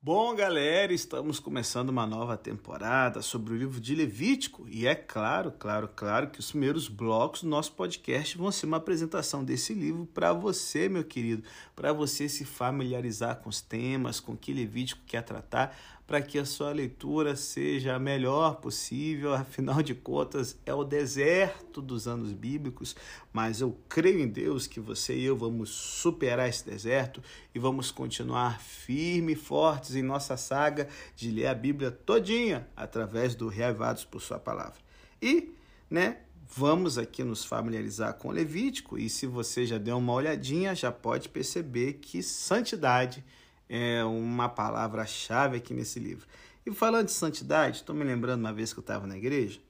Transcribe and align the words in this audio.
Bom, 0.00 0.32
galera, 0.32 0.92
estamos 0.92 1.40
começando 1.40 1.88
uma 1.88 2.06
nova 2.06 2.36
temporada 2.36 3.20
sobre 3.20 3.52
o 3.52 3.56
livro 3.56 3.80
de 3.80 3.96
Levítico 3.96 4.64
e 4.68 4.86
é 4.86 4.94
claro, 4.94 5.50
claro, 5.50 5.88
claro 5.88 6.30
que 6.30 6.38
os 6.38 6.52
primeiros 6.52 6.86
blocos 6.86 7.42
do 7.42 7.48
nosso 7.48 7.72
podcast 7.72 8.38
vão 8.38 8.52
ser 8.52 8.66
uma 8.66 8.76
apresentação 8.76 9.42
desse 9.42 9.74
livro 9.74 10.06
para 10.06 10.32
você, 10.32 10.88
meu 10.88 11.02
querido, 11.02 11.42
para 11.74 11.92
você 11.92 12.28
se 12.28 12.44
familiarizar 12.44 13.40
com 13.40 13.50
os 13.50 13.60
temas, 13.60 14.20
com 14.20 14.36
que 14.36 14.54
Levítico 14.54 15.02
quer 15.04 15.22
tratar, 15.22 15.76
para 16.08 16.22
que 16.22 16.38
a 16.38 16.46
sua 16.46 16.72
leitura 16.72 17.36
seja 17.36 17.94
a 17.94 17.98
melhor 17.98 18.56
possível. 18.56 19.34
Afinal 19.34 19.82
de 19.82 19.94
contas, 19.94 20.58
é 20.64 20.72
o 20.72 20.82
deserto 20.82 21.82
dos 21.82 22.08
anos 22.08 22.32
bíblicos, 22.32 22.96
mas 23.30 23.60
eu 23.60 23.78
creio 23.90 24.18
em 24.18 24.26
Deus 24.26 24.66
que 24.66 24.80
você 24.80 25.14
e 25.14 25.26
eu 25.26 25.36
vamos 25.36 25.68
superar 25.68 26.48
esse 26.48 26.64
deserto 26.64 27.22
e 27.54 27.58
vamos 27.58 27.90
continuar 27.90 28.58
firme 28.58 29.34
e 29.34 29.36
fortes 29.36 29.94
em 29.94 30.02
nossa 30.02 30.38
saga 30.38 30.88
de 31.14 31.30
ler 31.30 31.46
a 31.46 31.54
Bíblia 31.54 31.90
todinha 31.90 32.66
através 32.74 33.34
do 33.34 33.46
Reavivados 33.46 34.06
por 34.06 34.22
Sua 34.22 34.38
Palavra. 34.38 34.80
E, 35.20 35.52
né, 35.90 36.20
vamos 36.56 36.96
aqui 36.96 37.22
nos 37.22 37.44
familiarizar 37.44 38.14
com 38.14 38.30
Levítico 38.30 38.98
e 38.98 39.10
se 39.10 39.26
você 39.26 39.66
já 39.66 39.76
deu 39.76 39.98
uma 39.98 40.14
olhadinha, 40.14 40.74
já 40.74 40.90
pode 40.90 41.28
perceber 41.28 41.98
que 42.00 42.22
santidade 42.22 43.22
é 43.68 44.04
uma 44.04 44.48
palavra-chave 44.48 45.58
aqui 45.58 45.74
nesse 45.74 45.98
livro. 45.98 46.26
E 46.64 46.72
falando 46.72 47.06
de 47.06 47.12
santidade, 47.12 47.78
estou 47.78 47.94
me 47.94 48.04
lembrando 48.04 48.40
uma 48.40 48.52
vez 48.52 48.72
que 48.72 48.78
eu 48.78 48.82
estava 48.82 49.06
na 49.06 49.16
igreja 49.16 49.60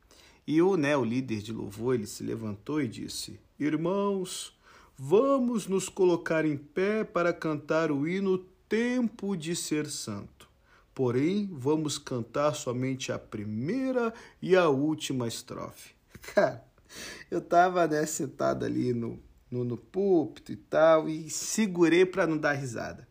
e 0.47 0.63
o, 0.63 0.77
né, 0.77 0.97
o 0.97 1.05
líder 1.05 1.43
de 1.43 1.53
louvor 1.53 1.95
ele 1.95 2.07
se 2.07 2.23
levantou 2.23 2.81
e 2.81 2.89
disse: 2.89 3.39
Irmãos, 3.59 4.57
vamos 4.97 5.67
nos 5.67 5.89
colocar 5.89 6.45
em 6.45 6.57
pé 6.57 7.05
para 7.05 7.33
cantar 7.33 7.91
o 7.91 8.09
hino 8.09 8.39
Tempo 8.69 9.37
de 9.37 9.55
Ser 9.55 9.89
Santo. 9.89 10.49
Porém, 10.95 11.49
vamos 11.53 11.97
cantar 11.97 12.55
somente 12.55 13.13
a 13.13 13.19
primeira 13.19 14.13
e 14.43 14.57
a 14.57 14.69
última 14.69 15.29
estrofe. 15.29 15.95
Cara, 16.35 16.65
eu 17.31 17.39
estava 17.39 17.87
né, 17.87 18.05
sentado 18.05 18.65
ali 18.65 18.93
no, 18.93 19.21
no, 19.51 19.65
no 19.65 19.77
púlpito 19.77 20.51
e 20.51 20.57
tal 20.57 21.09
e 21.09 21.31
segurei 21.31 22.05
para 22.05 22.27
não 22.27 22.37
dar 22.37 22.53
risada. 22.53 23.08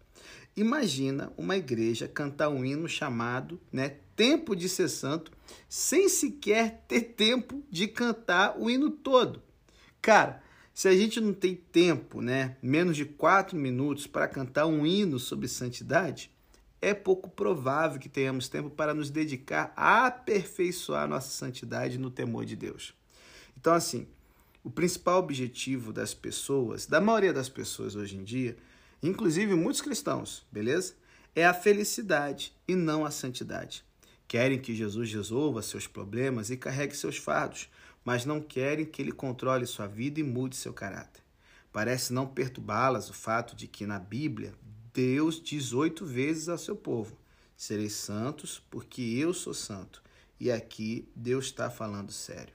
Imagina 0.57 1.31
uma 1.37 1.55
igreja 1.55 2.07
cantar 2.07 2.49
um 2.49 2.65
hino 2.65 2.89
chamado 2.89 3.61
né, 3.71 3.97
Tempo 4.15 4.55
de 4.55 4.67
Ser 4.67 4.89
Santo, 4.89 5.31
sem 5.69 6.09
sequer 6.09 6.83
ter 6.87 7.01
tempo 7.01 7.63
de 7.69 7.87
cantar 7.87 8.57
o 8.57 8.67
hino 8.67 8.89
todo. 8.89 9.43
Cara, 10.01 10.41
se 10.73 10.87
a 10.87 10.95
gente 10.95 11.21
não 11.21 11.31
tem 11.31 11.53
tempo, 11.53 12.23
né, 12.23 12.57
menos 12.59 12.97
de 12.97 13.05
quatro 13.05 13.55
minutos 13.55 14.07
para 14.07 14.27
cantar 14.27 14.65
um 14.65 14.83
hino 14.83 15.19
sobre 15.19 15.47
santidade, 15.47 16.31
é 16.81 16.91
pouco 16.91 17.29
provável 17.29 17.99
que 17.99 18.09
tenhamos 18.09 18.49
tempo 18.49 18.71
para 18.71 18.95
nos 18.95 19.11
dedicar 19.11 19.71
a 19.75 20.07
aperfeiçoar 20.07 21.07
nossa 21.07 21.29
santidade 21.29 21.99
no 21.99 22.09
temor 22.09 22.45
de 22.45 22.55
Deus. 22.55 22.95
Então, 23.55 23.75
assim, 23.75 24.07
o 24.63 24.71
principal 24.71 25.19
objetivo 25.19 25.93
das 25.93 26.15
pessoas, 26.15 26.87
da 26.87 26.99
maioria 26.99 27.31
das 27.31 27.47
pessoas 27.47 27.95
hoje 27.95 28.17
em 28.17 28.23
dia, 28.23 28.57
inclusive 29.01 29.53
muitos 29.55 29.81
cristãos, 29.81 30.45
beleza? 30.51 30.95
É 31.35 31.45
a 31.45 31.53
felicidade 31.53 32.53
e 32.67 32.75
não 32.75 33.05
a 33.05 33.11
santidade. 33.11 33.83
Querem 34.27 34.59
que 34.59 34.75
Jesus 34.75 35.13
resolva 35.13 35.61
seus 35.61 35.87
problemas 35.87 36.49
e 36.49 36.57
carregue 36.57 36.95
seus 36.95 37.17
fardos, 37.17 37.69
mas 38.03 38.25
não 38.25 38.41
querem 38.41 38.85
que 38.85 39.01
ele 39.01 39.11
controle 39.11 39.65
sua 39.65 39.87
vida 39.87 40.19
e 40.19 40.23
mude 40.23 40.55
seu 40.55 40.73
caráter. 40.73 41.23
Parece 41.71 42.11
não 42.11 42.25
perturbá-las 42.25 43.09
o 43.09 43.13
fato 43.13 43.55
de 43.55 43.67
que 43.67 43.85
na 43.85 43.99
Bíblia 43.99 44.53
Deus 44.93 45.41
diz 45.41 45.73
oito 45.73 46.05
vezes 46.05 46.49
ao 46.49 46.57
seu 46.57 46.75
povo: 46.75 47.17
Sereis 47.55 47.93
santos, 47.93 48.61
porque 48.69 49.01
eu 49.01 49.33
sou 49.33 49.53
santo. 49.53 50.01
E 50.39 50.51
aqui 50.51 51.07
Deus 51.15 51.45
está 51.45 51.69
falando 51.69 52.11
sério. 52.11 52.53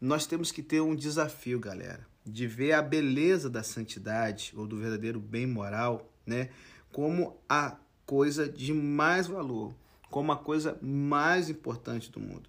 Nós 0.00 0.26
temos 0.26 0.52
que 0.52 0.62
ter 0.62 0.80
um 0.80 0.94
desafio, 0.94 1.58
galera 1.58 2.06
de 2.28 2.46
ver 2.46 2.72
a 2.72 2.82
beleza 2.82 3.48
da 3.48 3.62
santidade 3.62 4.52
ou 4.56 4.66
do 4.66 4.76
verdadeiro 4.76 5.18
bem 5.18 5.46
moral, 5.46 6.12
né, 6.26 6.50
como 6.92 7.40
a 7.48 7.76
coisa 8.04 8.48
de 8.48 8.72
mais 8.72 9.26
valor, 9.26 9.74
como 10.10 10.32
a 10.32 10.36
coisa 10.36 10.78
mais 10.80 11.50
importante 11.50 12.10
do 12.10 12.20
mundo. 12.20 12.48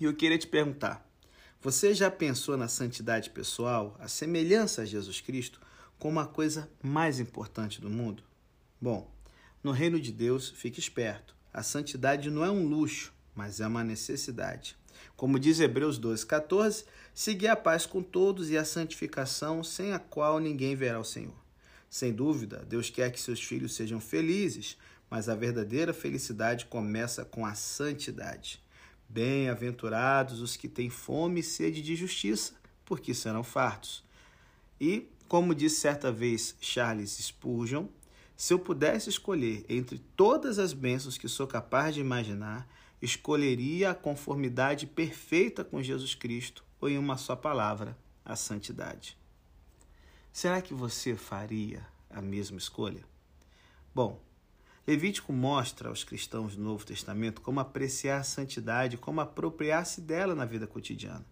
E 0.00 0.04
eu 0.04 0.14
queria 0.14 0.38
te 0.38 0.46
perguntar: 0.46 1.06
você 1.60 1.94
já 1.94 2.10
pensou 2.10 2.56
na 2.56 2.68
santidade 2.68 3.30
pessoal, 3.30 3.96
a 3.98 4.08
semelhança 4.08 4.82
a 4.82 4.86
Jesus 4.86 5.20
Cristo, 5.20 5.60
como 5.98 6.18
a 6.18 6.26
coisa 6.26 6.70
mais 6.82 7.20
importante 7.20 7.80
do 7.80 7.90
mundo? 7.90 8.22
Bom, 8.80 9.10
no 9.62 9.72
reino 9.72 10.00
de 10.00 10.10
Deus, 10.10 10.48
fique 10.48 10.80
esperto. 10.80 11.36
A 11.52 11.62
santidade 11.62 12.30
não 12.30 12.42
é 12.42 12.50
um 12.50 12.66
luxo, 12.66 13.12
mas 13.34 13.60
é 13.60 13.66
uma 13.66 13.84
necessidade. 13.84 14.76
Como 15.20 15.38
diz 15.38 15.60
Hebreus 15.60 15.98
12, 15.98 16.24
14, 16.24 16.86
segui 17.12 17.46
a 17.46 17.54
paz 17.54 17.84
com 17.84 18.02
todos 18.02 18.48
e 18.48 18.56
a 18.56 18.64
santificação, 18.64 19.62
sem 19.62 19.92
a 19.92 19.98
qual 19.98 20.40
ninguém 20.40 20.74
verá 20.74 20.98
o 20.98 21.04
Senhor. 21.04 21.36
Sem 21.90 22.10
dúvida, 22.10 22.64
Deus 22.66 22.88
quer 22.88 23.12
que 23.12 23.20
seus 23.20 23.38
filhos 23.38 23.74
sejam 23.74 24.00
felizes, 24.00 24.78
mas 25.10 25.28
a 25.28 25.34
verdadeira 25.34 25.92
felicidade 25.92 26.64
começa 26.64 27.22
com 27.22 27.44
a 27.44 27.52
santidade. 27.52 28.62
Bem-aventurados 29.10 30.40
os 30.40 30.56
que 30.56 30.68
têm 30.68 30.88
fome 30.88 31.40
e 31.40 31.42
sede 31.42 31.82
de 31.82 31.94
justiça, 31.94 32.54
porque 32.86 33.12
serão 33.12 33.44
fartos. 33.44 34.02
E, 34.80 35.06
como 35.28 35.54
disse 35.54 35.80
certa 35.80 36.10
vez 36.10 36.56
Charles 36.62 37.18
Spurgeon, 37.18 37.88
se 38.34 38.54
eu 38.54 38.58
pudesse 38.58 39.10
escolher 39.10 39.66
entre 39.68 39.98
todas 40.16 40.58
as 40.58 40.72
bênçãos 40.72 41.18
que 41.18 41.28
sou 41.28 41.46
capaz 41.46 41.94
de 41.94 42.00
imaginar, 42.00 42.66
escolheria 43.00 43.90
a 43.90 43.94
conformidade 43.94 44.86
perfeita 44.86 45.64
com 45.64 45.82
Jesus 45.82 46.14
Cristo, 46.14 46.64
ou 46.80 46.88
em 46.88 46.98
uma 46.98 47.16
só 47.16 47.34
palavra, 47.34 47.96
a 48.24 48.36
santidade. 48.36 49.16
Será 50.32 50.62
que 50.62 50.72
você 50.72 51.16
faria 51.16 51.86
a 52.08 52.22
mesma 52.22 52.58
escolha? 52.58 53.04
Bom, 53.94 54.20
Levítico 54.86 55.32
mostra 55.32 55.88
aos 55.88 56.02
cristãos 56.02 56.56
do 56.56 56.62
Novo 56.62 56.84
Testamento 56.84 57.40
como 57.40 57.60
apreciar 57.60 58.18
a 58.18 58.24
santidade, 58.24 58.96
como 58.96 59.20
apropriar-se 59.20 60.00
dela 60.00 60.34
na 60.34 60.44
vida 60.44 60.66
cotidiana. 60.66 61.24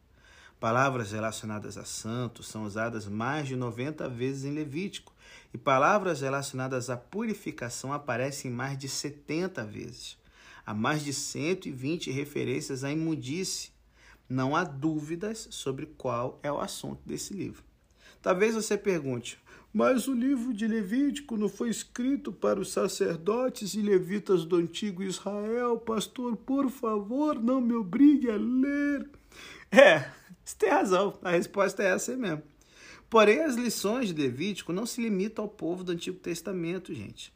Palavras 0.60 1.12
relacionadas 1.12 1.78
a 1.78 1.84
santo 1.84 2.42
são 2.42 2.64
usadas 2.64 3.06
mais 3.06 3.46
de 3.46 3.56
90 3.56 4.08
vezes 4.08 4.44
em 4.44 4.52
Levítico, 4.52 5.12
e 5.54 5.58
palavras 5.58 6.20
relacionadas 6.20 6.90
à 6.90 6.96
purificação 6.96 7.92
aparecem 7.92 8.50
mais 8.50 8.76
de 8.76 8.88
70 8.88 9.64
vezes. 9.64 10.18
Há 10.68 10.74
mais 10.74 11.02
de 11.02 11.14
120 11.14 12.10
referências 12.10 12.84
à 12.84 12.92
imundície. 12.92 13.70
Não 14.28 14.54
há 14.54 14.64
dúvidas 14.64 15.48
sobre 15.50 15.86
qual 15.86 16.38
é 16.42 16.52
o 16.52 16.60
assunto 16.60 17.00
desse 17.06 17.32
livro. 17.32 17.64
Talvez 18.20 18.54
você 18.54 18.76
pergunte, 18.76 19.38
mas 19.72 20.06
o 20.06 20.12
livro 20.12 20.52
de 20.52 20.66
Levítico 20.68 21.38
não 21.38 21.48
foi 21.48 21.70
escrito 21.70 22.30
para 22.30 22.60
os 22.60 22.70
sacerdotes 22.70 23.72
e 23.72 23.80
levitas 23.80 24.44
do 24.44 24.56
antigo 24.56 25.02
Israel? 25.02 25.78
Pastor, 25.78 26.36
por 26.36 26.68
favor, 26.68 27.42
não 27.42 27.62
me 27.62 27.72
obrigue 27.72 28.30
a 28.30 28.36
ler. 28.36 29.08
É, 29.72 30.10
você 30.44 30.54
tem 30.58 30.68
razão, 30.68 31.18
a 31.22 31.30
resposta 31.30 31.82
é 31.82 31.94
essa 31.94 32.14
mesmo. 32.14 32.42
Porém, 33.08 33.40
as 33.40 33.54
lições 33.54 34.08
de 34.08 34.20
Levítico 34.20 34.70
não 34.74 34.84
se 34.84 35.00
limitam 35.00 35.46
ao 35.46 35.50
povo 35.50 35.82
do 35.82 35.92
Antigo 35.92 36.18
Testamento, 36.18 36.92
gente 36.92 37.32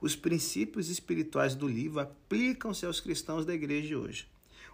os 0.00 0.16
princípios 0.16 0.88
espirituais 0.88 1.54
do 1.54 1.68
livro 1.68 2.00
aplicam-se 2.00 2.86
aos 2.86 3.00
cristãos 3.00 3.44
da 3.44 3.54
igreja 3.54 3.88
de 3.88 3.96
hoje. 3.96 4.26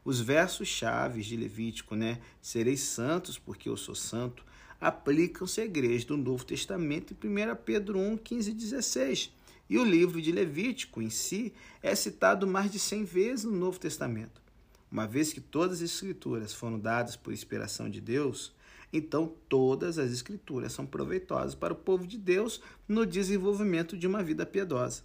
Os 0.04 0.20
versos 0.20 0.68
chaves 0.68 1.26
de 1.26 1.36
Levítico, 1.36 1.96
né? 1.96 2.20
Sereis 2.40 2.80
santos 2.80 3.38
porque 3.38 3.68
eu 3.68 3.76
sou 3.76 3.94
santo, 3.94 4.44
aplicam-se 4.80 5.60
à 5.60 5.64
igreja 5.64 6.06
do 6.06 6.16
Novo 6.16 6.44
Testamento 6.44 7.12
em 7.12 7.28
1 7.28 7.56
Pedro 7.64 7.98
1, 7.98 8.18
15 8.18 8.50
e 8.50 8.54
16. 8.54 9.32
E 9.68 9.78
o 9.78 9.84
livro 9.84 10.22
de 10.22 10.30
Levítico 10.30 11.02
em 11.02 11.10
si 11.10 11.52
é 11.82 11.92
citado 11.94 12.46
mais 12.46 12.70
de 12.70 12.78
100 12.78 13.04
vezes 13.04 13.44
no 13.44 13.56
Novo 13.56 13.80
Testamento. 13.80 14.40
Uma 14.88 15.08
vez 15.08 15.32
que 15.32 15.40
todas 15.40 15.78
as 15.78 15.90
escrituras 15.90 16.54
foram 16.54 16.78
dadas 16.78 17.16
por 17.16 17.32
inspiração 17.32 17.90
de 17.90 18.00
Deus, 18.00 18.54
então 18.92 19.34
todas 19.48 19.98
as 19.98 20.12
escrituras 20.12 20.72
são 20.72 20.86
proveitosas 20.86 21.56
para 21.56 21.72
o 21.72 21.76
povo 21.76 22.06
de 22.06 22.16
Deus 22.16 22.60
no 22.86 23.04
desenvolvimento 23.04 23.96
de 23.96 24.06
uma 24.06 24.22
vida 24.22 24.46
piedosa. 24.46 25.02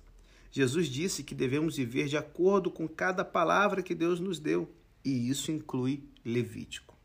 Jesus 0.51 0.87
disse 0.87 1.23
que 1.23 1.33
devemos 1.33 1.77
viver 1.77 2.07
de 2.07 2.17
acordo 2.17 2.69
com 2.69 2.87
cada 2.87 3.23
palavra 3.23 3.81
que 3.81 3.95
Deus 3.95 4.19
nos 4.19 4.37
deu, 4.37 4.69
e 5.03 5.29
isso 5.29 5.51
inclui 5.51 6.03
Levítico. 6.23 6.95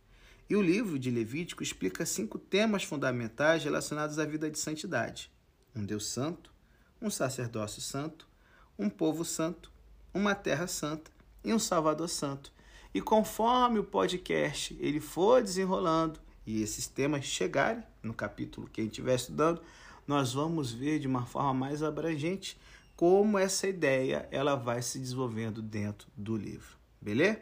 E 0.50 0.56
o 0.56 0.62
livro 0.62 0.98
de 0.98 1.10
Levítico 1.10 1.62
explica 1.62 2.04
cinco 2.04 2.38
temas 2.38 2.82
fundamentais 2.82 3.64
relacionados 3.64 4.19
à 4.19 4.25
vida 4.25 4.50
de 4.50 4.58
santidade: 4.58 5.31
um 5.75 5.84
Deus 5.84 6.06
santo, 6.06 6.52
um 7.00 7.08
sacerdócio 7.08 7.81
santo, 7.81 8.28
um 8.78 8.90
povo 8.90 9.25
santo, 9.25 9.72
uma 10.12 10.34
terra 10.34 10.66
santa 10.66 11.10
e 11.44 11.54
um 11.54 11.58
Salvador 11.58 12.08
santo. 12.08 12.52
E 12.92 13.00
conforme 13.00 13.78
o 13.78 13.84
podcast 13.84 14.76
ele 14.81 15.00
for 15.00 15.42
desenrolando 15.42 16.19
e 16.46 16.62
esses 16.62 16.87
temas 16.87 17.25
chegarem 17.25 17.82
no 18.02 18.14
capítulo 18.14 18.69
que 18.69 18.81
a 18.81 18.84
gente 18.84 18.92
estiver 18.92 19.14
estudando, 19.14 19.60
nós 20.06 20.32
vamos 20.32 20.72
ver 20.72 20.99
de 20.99 21.06
uma 21.06 21.26
forma 21.26 21.52
mais 21.52 21.82
abrangente 21.82 22.56
como 22.96 23.38
essa 23.38 23.69
ideia 23.69 24.26
ela 24.31 24.56
vai 24.56 24.81
se 24.81 24.98
desenvolvendo 24.98 25.60
dentro 25.60 26.08
do 26.16 26.34
livro, 26.34 26.78
beleza? 27.00 27.40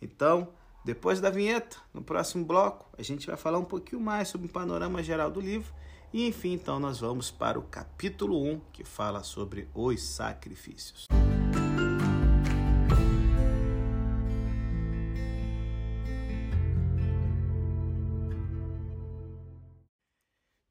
Então, 0.00 0.48
depois 0.84 1.20
da 1.20 1.30
vinheta, 1.30 1.78
no 1.92 2.02
próximo 2.02 2.44
bloco, 2.44 2.86
a 2.98 3.02
gente 3.02 3.26
vai 3.26 3.36
falar 3.36 3.58
um 3.58 3.64
pouquinho 3.64 4.00
mais 4.00 4.28
sobre 4.28 4.46
o 4.46 4.50
panorama 4.50 5.02
geral 5.02 5.30
do 5.30 5.40
livro 5.40 5.72
e 6.12 6.26
enfim, 6.26 6.52
então 6.52 6.78
nós 6.78 7.00
vamos 7.00 7.30
para 7.30 7.58
o 7.58 7.62
capítulo 7.62 8.44
1, 8.44 8.60
que 8.72 8.84
fala 8.84 9.22
sobre 9.22 9.68
os 9.74 10.02
sacrifícios. 10.02 11.06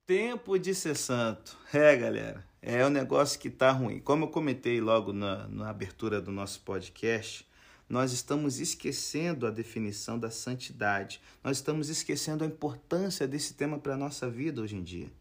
Tempo 0.06 0.58
de 0.58 0.74
ser 0.74 0.96
santo. 0.96 1.56
É, 1.72 1.96
galera, 1.96 2.49
é 2.62 2.86
um 2.86 2.90
negócio 2.90 3.40
que 3.40 3.50
tá 3.50 3.72
ruim. 3.72 4.00
Como 4.00 4.26
eu 4.26 4.30
comentei 4.30 4.82
logo 4.82 5.14
na, 5.14 5.48
na 5.48 5.70
abertura 5.70 6.22
do 6.22 6.32
nosso 6.32 6.62
podcast, 6.62 7.48
nós 7.88 8.12
estamos 8.12 8.60
esquecendo 8.60 9.48
a 9.48 9.52
definição 9.52 10.20
da 10.20 10.30
santidade. 10.30 11.22
Nós 11.44 11.58
estamos 11.58 11.90
esquecendo 11.90 12.44
a 12.44 12.48
importância 12.48 13.28
desse 13.28 13.54
tema 13.54 13.80
para 13.80 13.94
a 13.94 13.98
nossa 13.98 14.30
vida 14.30 14.62
hoje 14.62 14.76
em 14.76 14.84
dia. 14.84 15.12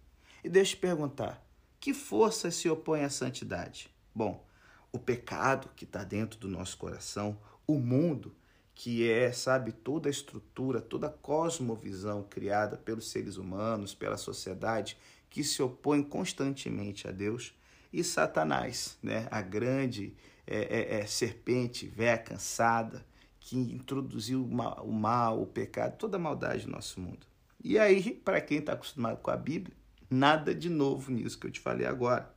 E 0.42 0.48
deixa 0.48 0.72
eu 0.72 0.76
te 0.76 0.80
perguntar: 0.80 1.42
que 1.80 1.94
força 1.94 2.50
se 2.50 2.68
opõe 2.68 3.04
à 3.04 3.10
santidade? 3.10 3.88
Bom, 4.14 4.44
o 4.92 4.98
pecado 4.98 5.70
que 5.76 5.84
está 5.84 6.02
dentro 6.02 6.38
do 6.38 6.48
nosso 6.48 6.76
coração, 6.76 7.38
o 7.66 7.78
mundo 7.78 8.34
que 8.74 9.10
é, 9.10 9.32
sabe, 9.32 9.72
toda 9.72 10.08
a 10.08 10.10
estrutura, 10.10 10.80
toda 10.80 11.08
a 11.08 11.10
cosmovisão 11.10 12.22
criada 12.22 12.76
pelos 12.76 13.10
seres 13.10 13.36
humanos, 13.36 13.92
pela 13.92 14.16
sociedade, 14.16 14.96
que 15.30 15.44
se 15.44 15.62
opõe 15.62 16.02
constantemente 16.02 17.06
a 17.06 17.10
Deus, 17.10 17.54
e 17.92 18.04
Satanás, 18.04 18.98
né, 19.02 19.26
a 19.30 19.40
grande 19.40 20.14
é, 20.46 20.56
é, 20.56 21.00
é, 21.00 21.06
serpente, 21.06 21.86
véia 21.86 22.18
cansada, 22.18 23.04
que 23.40 23.56
introduziu 23.56 24.44
o 24.44 24.92
mal, 24.92 25.40
o 25.40 25.46
pecado, 25.46 25.96
toda 25.96 26.16
a 26.16 26.20
maldade 26.20 26.66
no 26.66 26.72
nosso 26.72 27.00
mundo. 27.00 27.26
E 27.62 27.78
aí, 27.78 28.12
para 28.12 28.40
quem 28.40 28.58
está 28.58 28.72
acostumado 28.72 29.18
com 29.18 29.30
a 29.30 29.36
Bíblia, 29.36 29.76
nada 30.10 30.54
de 30.54 30.68
novo 30.68 31.10
nisso 31.10 31.38
que 31.38 31.46
eu 31.46 31.50
te 31.50 31.60
falei 31.60 31.86
agora. 31.86 32.34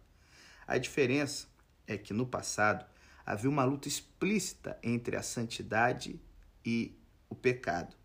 A 0.66 0.78
diferença 0.78 1.48
é 1.86 1.98
que 1.98 2.14
no 2.14 2.26
passado 2.26 2.86
havia 3.26 3.50
uma 3.50 3.64
luta 3.64 3.88
explícita 3.88 4.78
entre 4.82 5.16
a 5.16 5.22
santidade 5.22 6.20
e 6.66 6.98
o 7.30 7.36
pecado. 7.36 7.96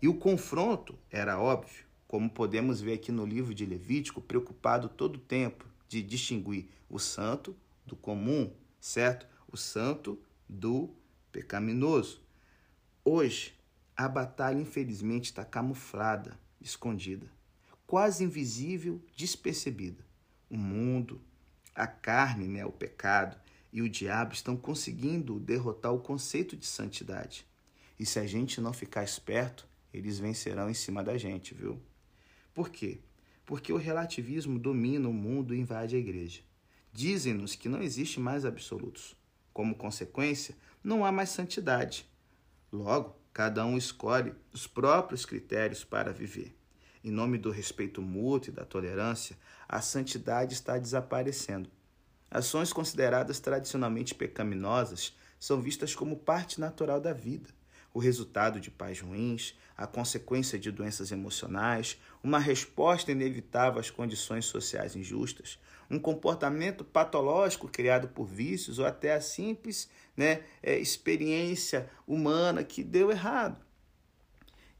E 0.00 0.08
o 0.08 0.14
confronto 0.14 0.98
era 1.10 1.38
óbvio, 1.38 1.83
como 2.14 2.30
podemos 2.30 2.80
ver 2.80 2.92
aqui 2.92 3.10
no 3.10 3.26
livro 3.26 3.52
de 3.52 3.66
Levítico, 3.66 4.20
preocupado 4.20 4.88
todo 4.88 5.16
o 5.16 5.18
tempo 5.18 5.66
de 5.88 6.00
distinguir 6.00 6.68
o 6.88 6.96
santo 6.96 7.56
do 7.84 7.96
comum, 7.96 8.54
certo? 8.78 9.26
O 9.50 9.56
santo 9.56 10.16
do 10.48 10.94
pecaminoso. 11.32 12.22
Hoje, 13.04 13.52
a 13.96 14.08
batalha 14.08 14.60
infelizmente 14.60 15.24
está 15.24 15.44
camuflada, 15.44 16.38
escondida, 16.60 17.26
quase 17.84 18.22
invisível, 18.22 19.02
despercebida. 19.16 20.06
O 20.48 20.56
mundo, 20.56 21.20
a 21.74 21.88
carne, 21.88 22.46
né, 22.46 22.64
o 22.64 22.70
pecado 22.70 23.36
e 23.72 23.82
o 23.82 23.88
diabo 23.88 24.34
estão 24.34 24.56
conseguindo 24.56 25.40
derrotar 25.40 25.92
o 25.92 25.98
conceito 25.98 26.56
de 26.56 26.64
santidade. 26.64 27.44
E 27.98 28.06
se 28.06 28.20
a 28.20 28.24
gente 28.24 28.60
não 28.60 28.72
ficar 28.72 29.02
esperto, 29.02 29.66
eles 29.92 30.20
vencerão 30.20 30.70
em 30.70 30.74
cima 30.74 31.02
da 31.02 31.18
gente, 31.18 31.52
viu? 31.54 31.82
Por 32.54 32.70
quê? 32.70 33.00
Porque 33.44 33.72
o 33.72 33.76
relativismo 33.76 34.60
domina 34.60 35.08
o 35.08 35.12
mundo 35.12 35.52
e 35.52 35.58
invade 35.58 35.96
a 35.96 35.98
igreja. 35.98 36.40
Dizem-nos 36.92 37.56
que 37.56 37.68
não 37.68 37.82
existe 37.82 38.20
mais 38.20 38.44
absolutos. 38.44 39.16
Como 39.52 39.74
consequência, 39.74 40.56
não 40.82 41.04
há 41.04 41.10
mais 41.10 41.30
santidade. 41.30 42.08
Logo, 42.72 43.16
cada 43.32 43.66
um 43.66 43.76
escolhe 43.76 44.32
os 44.52 44.68
próprios 44.68 45.26
critérios 45.26 45.82
para 45.82 46.12
viver. 46.12 46.56
Em 47.02 47.10
nome 47.10 47.38
do 47.38 47.50
respeito 47.50 48.00
mútuo 48.00 48.52
e 48.52 48.54
da 48.54 48.64
tolerância, 48.64 49.36
a 49.68 49.80
santidade 49.80 50.54
está 50.54 50.78
desaparecendo. 50.78 51.68
Ações 52.30 52.72
consideradas 52.72 53.40
tradicionalmente 53.40 54.14
pecaminosas 54.14 55.14
são 55.38 55.60
vistas 55.60 55.94
como 55.94 56.16
parte 56.16 56.60
natural 56.60 57.00
da 57.00 57.12
vida 57.12 57.50
o 57.94 58.00
resultado 58.00 58.60
de 58.60 58.72
pais 58.72 59.00
ruins, 59.00 59.54
a 59.76 59.86
consequência 59.86 60.58
de 60.58 60.70
doenças 60.72 61.12
emocionais, 61.12 61.96
uma 62.22 62.40
resposta 62.40 63.12
inevitável 63.12 63.80
às 63.80 63.88
condições 63.88 64.46
sociais 64.46 64.96
injustas, 64.96 65.58
um 65.88 65.98
comportamento 65.98 66.84
patológico 66.84 67.68
criado 67.68 68.08
por 68.08 68.26
vícios 68.26 68.80
ou 68.80 68.84
até 68.84 69.14
a 69.14 69.20
simples 69.20 69.88
né, 70.16 70.42
é, 70.60 70.76
experiência 70.76 71.88
humana 72.06 72.64
que 72.64 72.82
deu 72.82 73.12
errado. 73.12 73.64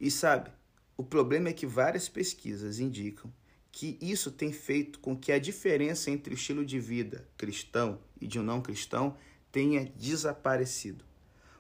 E 0.01 0.11
sabe, 0.11 0.51
o 0.97 1.05
problema 1.05 1.49
é 1.49 1.53
que 1.53 1.67
várias 1.67 2.09
pesquisas 2.09 2.81
indicam 2.81 3.33
que 3.71 3.99
isso 4.01 4.31
tem 4.31 4.53
feito 4.53 4.99
com 5.01 5.17
que 5.17 5.33
a 5.33 5.39
diferença 5.39 6.11
entre 6.11 6.33
o 6.33 6.37
estilo 6.37 6.65
de 6.65 6.79
vida 6.79 7.29
cristão 7.37 7.99
e 8.21 8.27
de 8.27 8.39
um 8.39 8.43
não 8.43 8.61
cristão 8.61 9.17
tenha 9.51 9.85
desaparecido. 9.85 11.05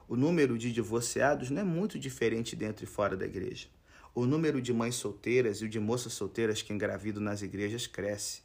O 0.06 0.16
número 0.16 0.58
de 0.58 0.70
divorciados 0.70 1.48
não 1.48 1.62
é 1.62 1.64
muito 1.64 1.98
diferente 1.98 2.54
dentro 2.54 2.84
e 2.84 2.86
fora 2.86 3.16
da 3.16 3.24
igreja. 3.24 3.68
O 4.14 4.26
número 4.26 4.60
de 4.60 4.72
mães 4.72 4.94
solteiras 4.96 5.58
e 5.58 5.64
o 5.64 5.68
de 5.68 5.80
moças 5.80 6.12
solteiras 6.12 6.60
que 6.60 6.72
engravidam 6.72 7.22
nas 7.22 7.40
igrejas 7.40 7.86
cresce. 7.86 8.42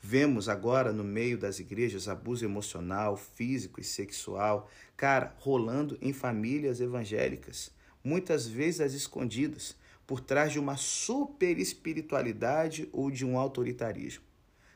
Vemos 0.00 0.48
agora 0.48 0.92
no 0.92 1.04
meio 1.04 1.38
das 1.38 1.60
igrejas 1.60 2.08
abuso 2.08 2.44
emocional, 2.44 3.16
físico 3.16 3.80
e 3.80 3.84
sexual, 3.84 4.68
cara, 4.96 5.34
rolando 5.38 5.96
em 6.00 6.12
famílias 6.12 6.80
evangélicas, 6.80 7.70
muitas 8.02 8.46
vezes 8.46 8.80
às 8.80 8.92
escondidas, 8.92 9.76
por 10.06 10.20
trás 10.20 10.52
de 10.52 10.58
uma 10.58 10.76
super 10.76 11.58
espiritualidade 11.58 12.88
ou 12.92 13.10
de 13.10 13.24
um 13.24 13.38
autoritarismo. 13.38 14.24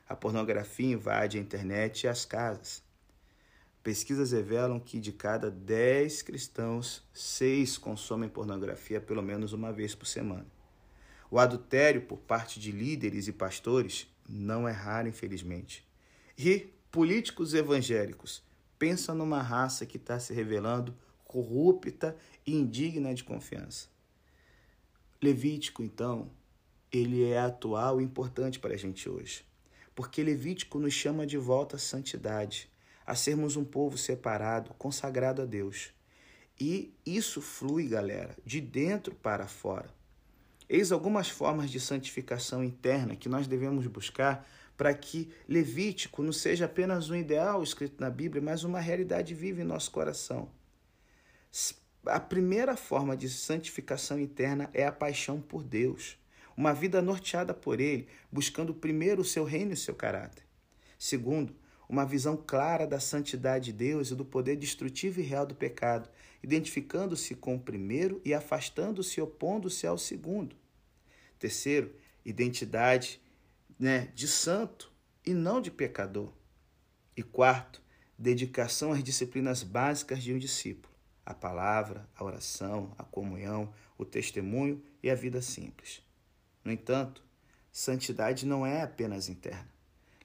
A 0.08 0.14
pornografia 0.14 0.92
invade 0.92 1.38
a 1.38 1.40
internet 1.40 2.02
e 2.02 2.08
as 2.08 2.24
casas. 2.24 2.82
Pesquisas 3.82 4.30
revelam 4.30 4.78
que 4.78 5.00
de 5.00 5.10
cada 5.10 5.50
10 5.50 6.22
cristãos, 6.22 7.02
6 7.12 7.78
consomem 7.78 8.28
pornografia 8.28 9.00
pelo 9.00 9.22
menos 9.22 9.52
uma 9.52 9.72
vez 9.72 9.92
por 9.92 10.06
semana. 10.06 10.46
O 11.28 11.38
adultério 11.38 12.02
por 12.02 12.18
parte 12.18 12.60
de 12.60 12.70
líderes 12.70 13.26
e 13.26 13.32
pastores 13.32 14.06
não 14.28 14.68
é 14.68 14.72
raro, 14.72 15.08
infelizmente. 15.08 15.84
E 16.38 16.68
políticos 16.92 17.54
evangélicos 17.54 18.42
pensam 18.78 19.16
numa 19.16 19.42
raça 19.42 19.84
que 19.84 19.96
está 19.96 20.20
se 20.20 20.32
revelando 20.32 20.94
corrupta 21.24 22.16
e 22.46 22.54
indigna 22.54 23.12
de 23.12 23.24
confiança. 23.24 23.88
Levítico, 25.20 25.82
então, 25.82 26.30
ele 26.92 27.24
é 27.24 27.38
atual 27.40 28.00
e 28.00 28.04
importante 28.04 28.60
para 28.60 28.74
a 28.74 28.76
gente 28.76 29.08
hoje, 29.08 29.44
porque 29.94 30.22
Levítico 30.22 30.78
nos 30.78 30.92
chama 30.92 31.26
de 31.26 31.38
volta 31.38 31.76
à 31.76 31.78
santidade 31.78 32.71
a 33.12 33.14
sermos 33.14 33.58
um 33.58 33.64
povo 33.64 33.98
separado, 33.98 34.72
consagrado 34.78 35.42
a 35.42 35.44
Deus. 35.44 35.92
E 36.58 36.94
isso 37.04 37.42
flui, 37.42 37.86
galera, 37.86 38.34
de 38.42 38.58
dentro 38.58 39.14
para 39.14 39.46
fora. 39.46 39.90
Eis 40.66 40.90
algumas 40.90 41.28
formas 41.28 41.70
de 41.70 41.78
santificação 41.78 42.64
interna 42.64 43.14
que 43.14 43.28
nós 43.28 43.46
devemos 43.46 43.86
buscar 43.86 44.48
para 44.78 44.94
que 44.94 45.30
Levítico 45.46 46.22
não 46.22 46.32
seja 46.32 46.64
apenas 46.64 47.10
um 47.10 47.14
ideal 47.14 47.62
escrito 47.62 48.00
na 48.00 48.08
Bíblia, 48.08 48.40
mas 48.40 48.64
uma 48.64 48.80
realidade 48.80 49.34
viva 49.34 49.60
em 49.60 49.64
nosso 49.64 49.90
coração. 49.90 50.50
A 52.06 52.18
primeira 52.18 52.78
forma 52.78 53.14
de 53.14 53.28
santificação 53.28 54.18
interna 54.18 54.70
é 54.72 54.86
a 54.86 54.90
paixão 54.90 55.38
por 55.38 55.62
Deus, 55.62 56.16
uma 56.56 56.72
vida 56.72 57.02
norteada 57.02 57.52
por 57.52 57.78
Ele, 57.78 58.08
buscando 58.32 58.72
primeiro 58.72 59.20
o 59.20 59.24
seu 59.26 59.44
reino 59.44 59.72
e 59.72 59.74
o 59.74 59.76
seu 59.76 59.94
caráter. 59.94 60.44
Segundo, 60.98 61.54
uma 61.92 62.06
visão 62.06 62.38
clara 62.38 62.86
da 62.86 62.98
santidade 62.98 63.66
de 63.66 63.72
Deus 63.74 64.10
e 64.10 64.14
do 64.14 64.24
poder 64.24 64.56
destrutivo 64.56 65.20
e 65.20 65.22
real 65.22 65.44
do 65.44 65.54
pecado, 65.54 66.08
identificando-se 66.42 67.34
com 67.34 67.54
o 67.54 67.60
primeiro 67.60 68.18
e 68.24 68.32
afastando-se 68.32 69.20
e 69.20 69.22
opondo-se 69.22 69.86
ao 69.86 69.98
segundo. 69.98 70.56
Terceiro, 71.38 71.94
identidade 72.24 73.20
né, 73.78 74.10
de 74.14 74.26
santo 74.26 74.90
e 75.22 75.34
não 75.34 75.60
de 75.60 75.70
pecador. 75.70 76.32
E 77.14 77.22
quarto, 77.22 77.82
dedicação 78.18 78.92
às 78.92 79.04
disciplinas 79.04 79.62
básicas 79.62 80.22
de 80.22 80.32
um 80.32 80.38
discípulo: 80.38 80.94
a 81.26 81.34
palavra, 81.34 82.08
a 82.16 82.24
oração, 82.24 82.94
a 82.96 83.04
comunhão, 83.04 83.70
o 83.98 84.06
testemunho 84.06 84.82
e 85.02 85.10
a 85.10 85.14
vida 85.14 85.42
simples. 85.42 86.00
No 86.64 86.72
entanto, 86.72 87.22
santidade 87.70 88.46
não 88.46 88.64
é 88.64 88.80
apenas 88.80 89.28
interna. 89.28 89.68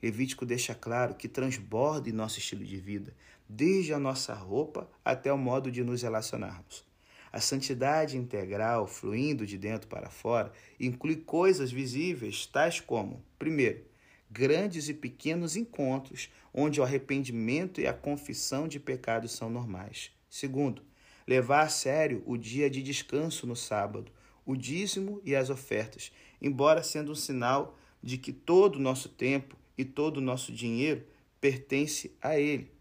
Levítico 0.02 0.46
deixa 0.46 0.76
claro 0.76 1.16
que 1.16 1.28
transborda 1.28 2.10
em 2.10 2.14
nosso 2.14 2.40
estilo 2.40 2.64
de 2.64 2.78
vida, 2.78 3.14
desde 3.48 3.94
a 3.94 4.00
nossa 4.00 4.34
roupa 4.34 4.90
até 5.04 5.32
o 5.32 5.38
modo 5.38 5.72
de 5.72 5.84
nos 5.84 6.02
relacionarmos. 6.02 6.86
A 7.32 7.42
santidade 7.42 8.18
integral, 8.18 8.88
fluindo 8.88 9.46
de 9.46 9.58
dentro 9.58 9.88
para 9.88 10.10
fora, 10.10 10.52
inclui 10.80 11.18
coisas 11.18 11.72
visíveis, 11.72 12.46
tais 12.46 12.80
como, 12.80 13.24
primeiro, 13.38 13.84
grandes 14.30 14.90
e 14.90 14.94
pequenos 14.94 15.56
encontros 15.56 16.30
onde 16.54 16.80
o 16.80 16.84
arrependimento 16.84 17.80
e 17.80 17.88
a 17.88 17.94
confissão 17.94 18.68
de 18.68 18.80
pecados 18.80 19.32
são 19.32 19.50
normais. 19.50 20.12
Segundo, 20.30 20.82
levar 21.28 21.62
a 21.62 21.70
sério 21.70 22.24
o 22.26 22.38
dia 22.38 22.70
de 22.70 22.82
descanso 22.82 23.46
no 23.46 23.56
sábado, 23.56 24.12
o 24.46 24.56
dízimo 24.56 25.22
e 25.24 25.36
as 25.36 25.50
ofertas, 25.50 26.12
embora 26.42 26.82
sendo 26.82 27.12
um 27.12 27.16
sinal 27.16 27.78
de 28.02 28.18
que 28.18 28.32
todo 28.32 28.78
o 28.78 28.82
nosso 28.82 29.10
tempo 29.10 29.58
e 29.78 29.86
todo 29.86 30.18
o 30.18 30.22
nosso 30.22 30.52
dinheiro 30.52 31.06
pertence 31.40 32.16
a 32.22 32.40
Ele, 32.40 32.72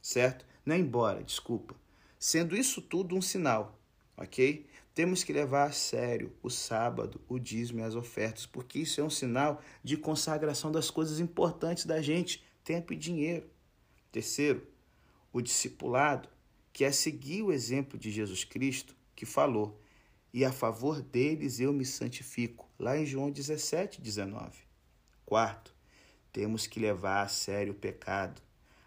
certo? 0.00 0.46
Não 0.64 0.74
é 0.74 0.78
embora, 0.78 1.22
desculpa. 1.22 1.74
Sendo 2.18 2.56
isso 2.56 2.80
tudo 2.80 3.14
um 3.14 3.22
sinal, 3.22 3.78
ok? 4.16 4.66
Temos 4.94 5.22
que 5.22 5.32
levar 5.32 5.64
a 5.64 5.72
sério 5.72 6.32
o 6.42 6.48
sábado, 6.48 7.20
o 7.28 7.38
dízimo 7.38 7.80
e 7.80 7.82
as 7.82 7.94
ofertas, 7.94 8.46
porque 8.46 8.78
isso 8.78 8.98
é 9.00 9.04
um 9.04 9.10
sinal 9.10 9.60
de 9.84 9.96
consagração 9.96 10.72
das 10.72 10.90
coisas 10.90 11.20
importantes 11.20 11.84
da 11.84 12.00
gente, 12.00 12.42
tempo 12.64 12.94
e 12.94 12.96
dinheiro. 12.96 13.46
Terceiro, 14.10 14.66
o 15.30 15.42
discipulado, 15.42 16.30
que 16.72 16.82
é 16.82 16.90
seguir 16.90 17.42
o 17.42 17.52
exemplo 17.52 17.98
de 17.98 18.10
Jesus 18.10 18.42
Cristo, 18.42 18.96
que 19.14 19.26
falou: 19.26 19.78
E 20.32 20.46
a 20.46 20.50
favor 20.50 21.02
deles 21.02 21.60
eu 21.60 21.74
me 21.74 21.84
santifico, 21.84 22.66
lá 22.78 22.96
em 22.96 23.04
João 23.04 23.30
17, 23.30 24.00
19. 24.00 24.58
Quarto, 25.26 25.75
temos 26.36 26.66
que 26.66 26.78
levar 26.78 27.22
a 27.22 27.28
sério 27.28 27.72
o 27.72 27.76
pecado. 27.76 28.42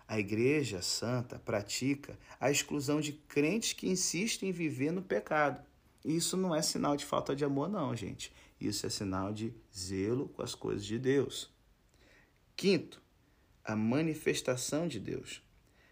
A 0.07 0.19
Igreja 0.19 0.83
Santa 0.83 1.39
pratica 1.39 2.15
a 2.39 2.51
exclusão 2.51 3.01
de 3.01 3.11
crentes 3.11 3.73
que 3.73 3.89
insistem 3.89 4.49
em 4.49 4.51
viver 4.51 4.91
no 4.91 5.01
pecado. 5.01 5.59
Isso 6.05 6.37
não 6.37 6.53
é 6.53 6.61
sinal 6.61 6.95
de 6.95 7.03
falta 7.03 7.35
de 7.35 7.43
amor, 7.43 7.67
não, 7.67 7.95
gente. 7.95 8.31
Isso 8.61 8.85
é 8.85 8.89
sinal 8.91 9.33
de 9.33 9.51
zelo 9.75 10.29
com 10.29 10.43
as 10.43 10.53
coisas 10.53 10.85
de 10.85 10.99
Deus. 10.99 11.51
Quinto, 12.55 13.01
a 13.65 13.75
manifestação 13.75 14.87
de 14.87 14.99
Deus. 14.99 15.41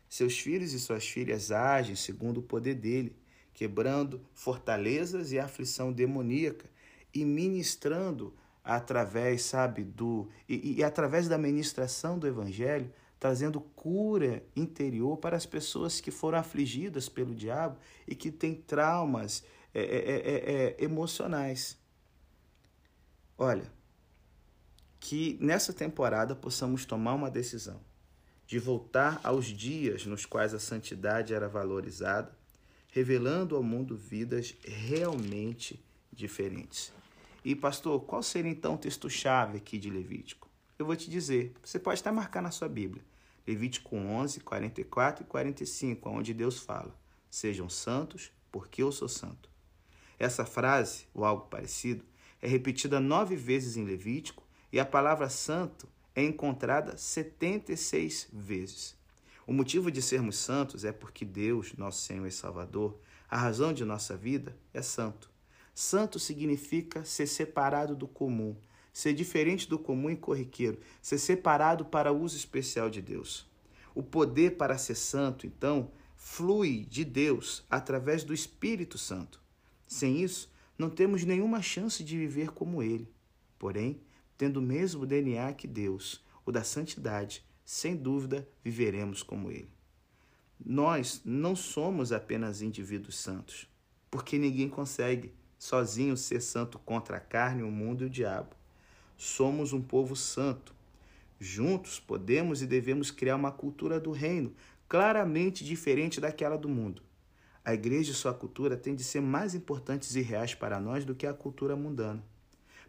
Seus 0.08 0.38
filhos 0.38 0.74
e 0.74 0.80
suas 0.80 1.08
filhas 1.08 1.52
agem 1.52 1.96
segundo 1.96 2.38
o 2.38 2.44
poder 2.44 2.76
dele, 2.76 3.16
quebrando 3.52 4.24
fortalezas 4.32 5.32
e 5.32 5.40
aflição 5.40 5.92
demoníaca 5.92 6.70
e 7.12 7.26
ministrando 7.26 8.36
através, 8.68 9.44
sabe, 9.44 9.84
do 9.84 10.28
e, 10.48 10.76
e 10.78 10.84
através 10.84 11.28
da 11.28 11.38
ministração 11.38 12.20
do 12.20 12.28
evangelho, 12.28 12.92
trazendo 13.20 13.62
cura 13.62 14.44
interior 14.56 15.18
para 15.18 15.38
as 15.38 15.46
pessoas 15.46 16.00
que 16.00 16.12
foram 16.12 16.38
afligidas 16.38 17.08
pelo 17.10 17.34
diabo 17.34 17.78
e 18.08 18.14
que 18.14 18.30
têm 18.30 18.54
traumas 18.54 19.44
é 19.74 19.82
é, 19.82 19.84
é, 19.84 20.16
é, 20.16 20.76
é, 20.80 20.84
emocionais. 20.84 21.78
Olha, 23.38 23.72
que 25.00 25.38
nessa 25.40 25.72
temporada 25.72 26.36
possamos 26.36 26.84
tomar 26.86 27.14
uma 27.14 27.30
decisão 27.30 27.80
de 28.48 28.58
voltar 28.60 29.20
aos 29.24 29.46
dias 29.46 30.06
nos 30.06 30.26
quais 30.26 30.54
a 30.54 30.60
santidade 30.60 31.34
era 31.34 31.48
valorizada, 31.48 32.36
revelando 32.90 33.56
ao 33.56 33.62
mundo 33.62 33.96
vidas 33.96 34.56
realmente 34.64 35.86
diferentes. 36.12 36.92
E, 37.48 37.56
pastor, 37.56 38.02
qual 38.02 38.22
seria 38.22 38.52
então 38.52 38.74
o 38.74 38.78
texto-chave 38.78 39.60
aqui 39.60 39.78
de 39.78 39.90
Levítico? 39.90 40.50
Eu 40.78 40.86
vou 40.86 40.98
te 40.98 41.10
dizer, 41.10 41.54
você 41.64 41.80
pode 41.80 42.02
até 42.02 42.12
marcar 42.12 42.42
na 42.42 42.52
sua 42.52 42.68
Bíblia. 42.68 43.02
Levítico 43.48 43.96
11, 43.96 44.42
44 44.42 45.24
e 45.24 45.28
45, 45.28 46.10
onde 46.10 46.34
Deus 46.34 46.60
fala: 46.60 46.94
Sejam 47.30 47.70
santos, 47.70 48.34
porque 48.52 48.84
eu 48.84 48.92
sou 48.92 49.08
santo. 49.08 49.50
Essa 50.20 50.46
frase, 50.46 51.08
ou 51.14 51.24
algo 51.24 51.46
parecido, 51.46 52.04
é 52.42 52.50
repetida 52.50 53.00
nove 53.00 53.38
vezes 53.38 53.78
em 53.78 53.86
Levítico 53.86 54.44
e 54.70 54.78
a 54.78 54.86
palavra 54.86 55.30
santo 55.30 55.88
é 56.14 56.22
encontrada 56.22 56.98
76 56.98 58.28
vezes. 58.34 58.94
O 59.48 59.54
motivo 59.54 59.90
de 59.90 60.02
sermos 60.02 60.36
santos 60.36 60.84
é 60.84 60.92
porque 60.92 61.24
Deus, 61.24 61.74
nosso 61.78 62.02
Senhor 62.02 62.28
e 62.28 62.32
Salvador, 62.32 63.00
a 63.30 63.38
razão 63.38 63.72
de 63.72 63.86
nossa 63.86 64.18
vida, 64.18 64.54
é 64.74 64.82
santo. 64.82 65.37
Santo 65.80 66.18
significa 66.18 67.06
ser 67.06 67.28
separado 67.28 67.96
do 67.96 68.08
comum, 68.08 68.56
ser 68.92 69.14
diferente 69.14 69.70
do 69.70 69.78
comum 69.78 70.10
e 70.10 70.16
corriqueiro, 70.16 70.80
ser 71.00 71.20
separado 71.20 71.86
para 71.86 72.12
uso 72.12 72.36
especial 72.36 72.90
de 72.90 73.00
Deus. 73.00 73.48
O 73.94 74.02
poder 74.02 74.58
para 74.58 74.76
ser 74.76 74.96
santo, 74.96 75.46
então, 75.46 75.92
flui 76.16 76.84
de 76.90 77.06
Deus 77.06 77.64
através 77.70 78.24
do 78.24 78.34
Espírito 78.34 78.98
Santo. 78.98 79.40
Sem 79.88 80.24
isso, 80.24 80.52
não 80.80 80.90
temos 80.90 81.24
nenhuma 81.24 81.62
chance 81.62 82.04
de 82.04 82.18
viver 82.18 82.50
como 82.50 82.82
Ele. 82.82 83.08
Porém, 83.60 84.02
tendo 84.36 84.58
o 84.58 84.64
mesmo 84.64 85.06
DNA 85.06 85.54
que 85.54 85.68
Deus, 85.68 86.26
o 86.44 86.52
da 86.52 86.64
santidade, 86.64 87.46
sem 87.64 87.96
dúvida 87.96 88.50
viveremos 88.64 89.22
como 89.22 89.52
Ele. 89.52 89.70
Nós 90.60 91.22
não 91.24 91.56
somos 91.56 92.12
apenas 92.12 92.64
indivíduos 92.64 93.16
santos, 93.20 93.70
porque 94.10 94.40
ninguém 94.40 94.68
consegue 94.68 95.36
sozinho 95.58 96.16
ser 96.16 96.42
santo 96.42 96.78
contra 96.80 97.18
a 97.18 97.20
carne, 97.20 97.64
o 97.64 97.72
mundo 97.72 98.04
e 98.04 98.08
o 98.08 98.10
diabo. 98.10 98.56
Somos 99.18 99.74
um 99.74 99.82
povo 99.82 100.16
santo. 100.16 100.74
Juntos 101.40 102.00
podemos 102.00 102.62
e 102.62 102.68
devemos 102.68 103.12
criar 103.12 103.36
uma 103.36 103.52
cultura 103.52 104.00
do 104.00 104.12
reino 104.12 104.54
claramente 104.88 105.64
diferente 105.64 106.22
daquela 106.22 106.58
do 106.58 106.70
mundo. 106.70 107.02
A 107.64 107.74
igreja 107.74 108.12
e 108.12 108.16
sua 108.16 108.34
cultura 108.34 108.78
têm 108.78 108.96
de 108.96 109.04
ser 109.04 109.22
mais 109.22 109.54
importantes 109.54 110.16
e 110.16 110.22
reais 110.22 110.54
para 110.54 110.80
nós 110.80 111.04
do 111.04 111.14
que 111.14 111.28
a 111.28 111.34
cultura 111.34 111.76
mundana. 111.76 112.24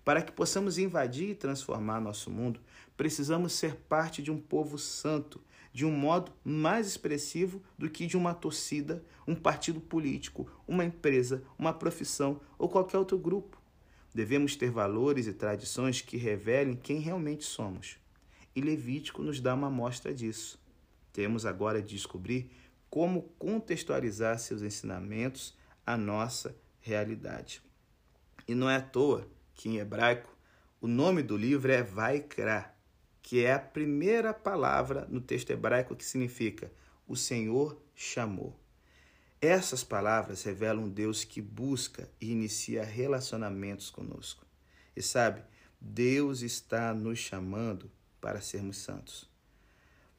Para 0.05 0.23
que 0.23 0.33
possamos 0.33 0.79
invadir 0.79 1.31
e 1.31 1.35
transformar 1.35 2.01
nosso 2.01 2.31
mundo, 2.31 2.61
precisamos 2.97 3.53
ser 3.53 3.75
parte 3.75 4.23
de 4.23 4.31
um 4.31 4.41
povo 4.41 4.79
santo, 4.79 5.41
de 5.73 5.85
um 5.85 5.91
modo 5.91 6.33
mais 6.45 6.87
expressivo 6.87 7.63
do 7.77 7.89
que 7.89 8.07
de 8.07 8.17
uma 8.17 8.35
torcida, 8.35 9.05
um 9.27 9.35
partido 9.35 9.81
político, 9.81 10.51
uma 10.67 10.85
empresa, 10.85 11.43
uma 11.59 11.73
profissão 11.73 12.41
ou 12.59 12.69
qualquer 12.69 12.99
outro 12.99 13.19
grupo. 13.19 13.61
Devemos 14.15 14.57
ter 14.57 14.71
valores 14.71 15.27
e 15.27 15.33
tradições 15.33 16.01
que 16.01 16.17
revelem 16.17 16.77
quem 16.77 16.99
realmente 16.99 17.45
somos. 17.45 17.99
E 18.55 18.61
Levítico 18.61 19.23
nos 19.23 19.41
dá 19.41 19.55
uma 19.55 19.69
amostra 19.69 20.13
disso. 20.13 20.61
Temos 21.13 21.47
agora 21.47 21.81
de 21.81 21.95
descobrir 21.95 22.51
como 22.91 23.23
contextualizar 23.39 24.39
seus 24.39 24.63
ensinamentos 24.63 25.57
à 25.87 25.97
nossa 25.97 26.57
realidade. 26.81 27.63
E 28.47 28.55
não 28.55 28.69
é 28.69 28.77
à 28.77 28.81
toa 28.81 29.29
que 29.55 29.69
em 29.69 29.79
hebraico 29.79 30.37
o 30.81 30.87
nome 30.87 31.23
do 31.23 31.37
livro 31.37 31.71
é 31.71 31.83
Vaikra, 31.83 32.75
que 33.29 33.45
é 33.45 33.53
a 33.53 33.59
primeira 33.59 34.33
palavra 34.33 35.07
no 35.11 35.21
texto 35.21 35.51
hebraico 35.51 35.95
que 35.95 36.03
significa 36.03 36.73
o 37.07 37.15
Senhor 37.15 37.79
chamou. 37.95 38.59
Essas 39.39 39.85
palavras 39.85 40.43
revelam 40.45 40.85
um 40.85 40.89
Deus 40.89 41.25
que 41.25 41.43
busca 41.43 42.09
e 42.19 42.33
inicia 42.33 42.83
relacionamentos 42.83 43.91
conosco. 43.91 44.47
E 44.97 45.03
sabe, 45.03 45.43
Deus 45.79 46.41
está 46.41 46.95
nos 46.95 47.19
chamando 47.19 47.91
para 48.19 48.41
sermos 48.41 48.79
santos. 48.79 49.29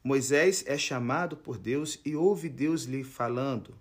Moisés 0.04 0.62
é 0.68 0.78
chamado 0.78 1.36
por 1.36 1.58
Deus 1.58 1.98
e 2.04 2.14
ouve 2.14 2.48
Deus 2.48 2.84
lhe 2.84 3.02
falando, 3.02 3.76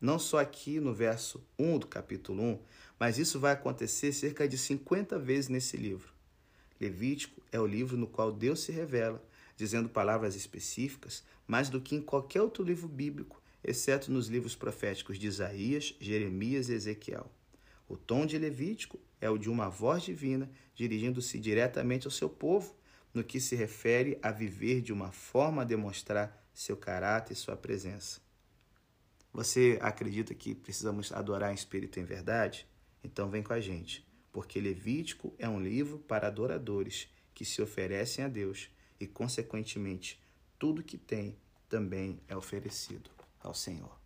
não 0.00 0.18
só 0.18 0.38
aqui 0.38 0.80
no 0.80 0.94
verso 0.94 1.46
1 1.58 1.80
do 1.80 1.86
capítulo 1.86 2.42
1, 2.42 2.58
mas 2.98 3.18
isso 3.18 3.38
vai 3.38 3.52
acontecer 3.52 4.10
cerca 4.14 4.48
de 4.48 4.56
50 4.56 5.18
vezes 5.18 5.50
nesse 5.50 5.76
livro. 5.76 6.18
Levítico 6.80 7.42
é 7.52 7.60
o 7.60 7.66
livro 7.66 7.96
no 7.96 8.06
qual 8.06 8.32
Deus 8.32 8.60
se 8.60 8.72
revela, 8.72 9.22
dizendo 9.56 9.88
palavras 9.88 10.34
específicas, 10.34 11.22
mais 11.46 11.68
do 11.68 11.80
que 11.80 11.94
em 11.94 12.00
qualquer 12.00 12.40
outro 12.40 12.64
livro 12.64 12.88
bíblico, 12.88 13.42
exceto 13.62 14.10
nos 14.10 14.28
livros 14.28 14.56
proféticos 14.56 15.18
de 15.18 15.26
Isaías, 15.26 15.94
Jeremias 16.00 16.68
e 16.68 16.72
Ezequiel. 16.72 17.30
O 17.86 17.96
tom 17.96 18.24
de 18.24 18.38
Levítico 18.38 18.98
é 19.20 19.28
o 19.28 19.36
de 19.36 19.50
uma 19.50 19.68
voz 19.68 20.02
divina 20.02 20.50
dirigindo-se 20.74 21.38
diretamente 21.38 22.06
ao 22.06 22.10
seu 22.10 22.30
povo 22.30 22.74
no 23.12 23.24
que 23.24 23.40
se 23.40 23.54
refere 23.56 24.18
a 24.22 24.30
viver 24.30 24.80
de 24.80 24.92
uma 24.92 25.12
forma 25.12 25.62
a 25.62 25.64
demonstrar 25.64 26.46
seu 26.54 26.76
caráter 26.76 27.34
e 27.34 27.36
sua 27.36 27.56
presença. 27.56 28.20
Você 29.32 29.78
acredita 29.82 30.34
que 30.34 30.54
precisamos 30.54 31.12
adorar 31.12 31.50
em 31.50 31.54
espírito 31.54 31.98
e 31.98 32.02
em 32.02 32.04
verdade? 32.04 32.66
Então 33.02 33.28
vem 33.28 33.42
com 33.42 33.52
a 33.52 33.60
gente, 33.60 34.06
porque 34.32 34.60
Levítico 34.60 35.34
é 35.38 35.48
um 35.48 35.60
livro 35.60 35.98
para 35.98 36.26
adoradores 36.26 37.08
que 37.34 37.44
se 37.44 37.60
oferecem 37.62 38.24
a 38.24 38.28
Deus 38.28 38.70
e, 38.98 39.06
consequentemente, 39.06 40.20
tudo 40.58 40.82
que 40.82 40.98
tem 40.98 41.36
também 41.68 42.20
é 42.28 42.36
oferecido 42.36 43.10
ao 43.40 43.54
Senhor. 43.54 43.98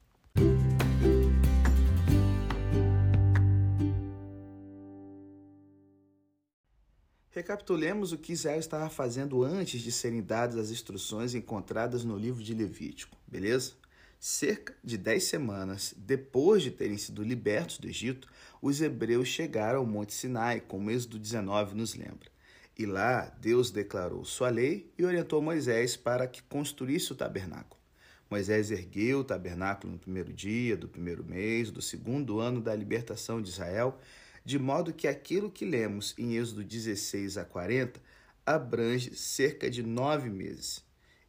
Recapitulemos 7.31 8.13
o 8.13 8.19
que 8.19 8.33
Israel 8.33 8.61
estava 8.61 8.89
fazendo 8.89 9.43
antes 9.43 9.81
de 9.81 9.91
serem 9.91 10.23
dadas 10.23 10.57
as 10.57 10.71
instruções 10.71 11.35
encontradas 11.35 12.05
no 12.05 12.17
livro 12.17 12.41
de 12.41 12.55
Levítico, 12.55 13.17
beleza? 13.27 13.73
Cerca 14.19 14.75
de 14.83 14.97
dez 14.97 15.25
semanas 15.25 15.95
depois 15.97 16.63
de 16.63 16.71
terem 16.71 16.97
sido 16.97 17.23
libertos 17.23 17.79
do 17.79 17.89
Egito, 17.89 18.29
os 18.63 18.81
hebreus 18.81 19.29
chegaram 19.29 19.81
ao 19.81 19.87
Monte 19.87 20.15
Sinai, 20.15 20.61
como 20.61 20.91
Êxodo 20.91 21.19
19 21.19 21.75
nos 21.75 21.95
lembra. 21.95 22.33
E 22.77 22.87
lá 22.87 23.27
Deus 23.41 23.71
declarou 23.71 24.25
sua 24.25 24.49
lei 24.49 24.91
e 24.99 25.05
orientou 25.05 25.41
Moisés 25.41 25.97
para 25.97 26.27
que 26.27 26.43
construísse 26.43 27.13
o 27.13 27.17
tabernáculo. 27.17 27.81
Moisés 28.29 28.71
ergueu 28.71 29.21
o 29.21 29.25
tabernáculo 29.25 29.93
no 29.93 29.99
primeiro 29.99 30.33
dia 30.33 30.77
do 30.77 30.89
primeiro 30.89 31.25
mês 31.25 31.71
do 31.71 31.81
segundo 31.81 32.41
ano 32.41 32.61
da 32.61 32.75
libertação 32.75 33.41
de 33.41 33.49
Israel, 33.49 33.99
de 34.45 34.59
modo 34.59 34.93
que 34.93 35.07
aquilo 35.07 35.51
que 35.51 35.65
lemos 35.65 36.15
em 36.19 36.37
Êxodo 36.37 36.65
16 36.65 37.39
a 37.39 37.45
40 37.45 38.01
abrange 38.45 39.15
cerca 39.15 39.71
de 39.71 39.83
nove 39.83 40.29
meses. 40.29 40.84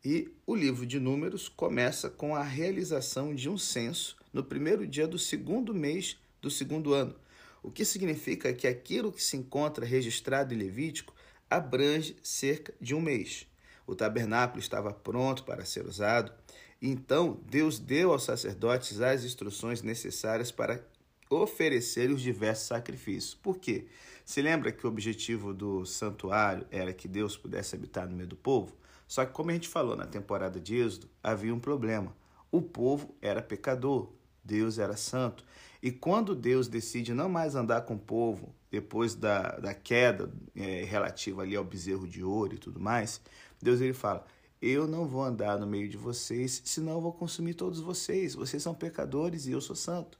E 0.05 0.31
o 0.45 0.53
livro 0.53 0.85
de 0.85 1.00
Números 1.00 1.50
começa 1.50 2.12
com 2.12 2.35
a 2.35 2.43
realização 2.43 3.33
de 3.33 3.50
um 3.50 3.57
censo 3.57 4.15
no 4.31 4.43
primeiro 4.43 4.85
dia 4.85 5.07
do 5.07 5.17
segundo 5.17 5.74
mês 5.74 6.15
do 6.39 6.51
segundo 6.51 6.93
ano, 6.93 7.15
o 7.63 7.71
que 7.71 7.83
significa 7.83 8.53
que 8.53 8.67
aquilo 8.67 9.12
que 9.12 9.24
se 9.24 9.35
encontra 9.35 9.83
registrado 9.83 10.53
em 10.53 10.57
Levítico 10.57 11.12
abrange 11.50 12.15
cerca 12.21 12.71
de 12.79 12.93
um 12.93 13.01
mês. 13.01 13.47
O 13.88 13.95
tabernáculo 13.95 14.59
estava 14.59 14.93
pronto 14.93 15.43
para 15.43 15.65
ser 15.65 15.88
usado, 15.88 16.31
então 16.79 17.41
Deus 17.50 17.79
deu 17.79 18.12
aos 18.12 18.25
sacerdotes 18.25 19.01
as 19.01 19.24
instruções 19.24 19.81
necessárias 19.81 20.51
para 20.51 20.85
oferecer 21.31 22.12
os 22.12 22.21
diversos 22.21 22.67
sacrifícios. 22.67 23.33
Por 23.33 23.57
quê? 23.57 23.88
Se 24.24 24.39
lembra 24.39 24.71
que 24.71 24.85
o 24.85 24.89
objetivo 24.89 25.51
do 25.51 25.83
santuário 25.83 26.63
era 26.69 26.93
que 26.93 27.07
Deus 27.07 27.35
pudesse 27.35 27.75
habitar 27.75 28.07
no 28.07 28.15
meio 28.15 28.29
do 28.29 28.35
povo? 28.35 28.85
Só 29.07 29.25
que, 29.25 29.33
como 29.33 29.51
a 29.51 29.53
gente 29.53 29.67
falou 29.67 29.95
na 29.95 30.05
temporada 30.05 30.59
de 30.59 30.75
Êxodo, 30.75 31.09
havia 31.21 31.53
um 31.53 31.59
problema. 31.59 32.15
O 32.51 32.62
povo 32.62 33.15
era 33.21 33.41
pecador, 33.41 34.12
Deus 34.43 34.79
era 34.79 34.95
santo. 34.95 35.43
E 35.81 35.91
quando 35.91 36.35
Deus 36.35 36.67
decide 36.67 37.13
não 37.13 37.29
mais 37.29 37.55
andar 37.55 37.81
com 37.81 37.95
o 37.95 38.00
povo, 38.00 38.55
depois 38.71 39.13
da, 39.13 39.57
da 39.59 39.74
queda 39.74 40.31
é, 40.55 40.83
relativa 40.83 41.43
ali 41.43 41.55
ao 41.55 41.63
bezerro 41.63 42.07
de 42.07 42.24
ouro 42.24 42.55
e 42.55 42.57
tudo 42.57 42.79
mais, 42.79 43.21
Deus 43.62 43.81
ele 43.81 43.93
fala: 43.93 44.25
Eu 44.62 44.88
não 44.88 45.07
vou 45.07 45.24
andar 45.24 45.59
no 45.59 45.67
meio 45.67 45.88
de 45.88 45.97
vocês, 45.97 46.62
senão 46.65 46.93
eu 46.93 47.01
vou 47.01 47.13
consumir 47.13 47.53
todos 47.53 47.79
vocês. 47.79 48.35
Vocês 48.35 48.63
são 48.63 48.74
pecadores 48.74 49.45
e 49.45 49.51
eu 49.51 49.62
sou 49.62 49.75
santo. 49.75 50.19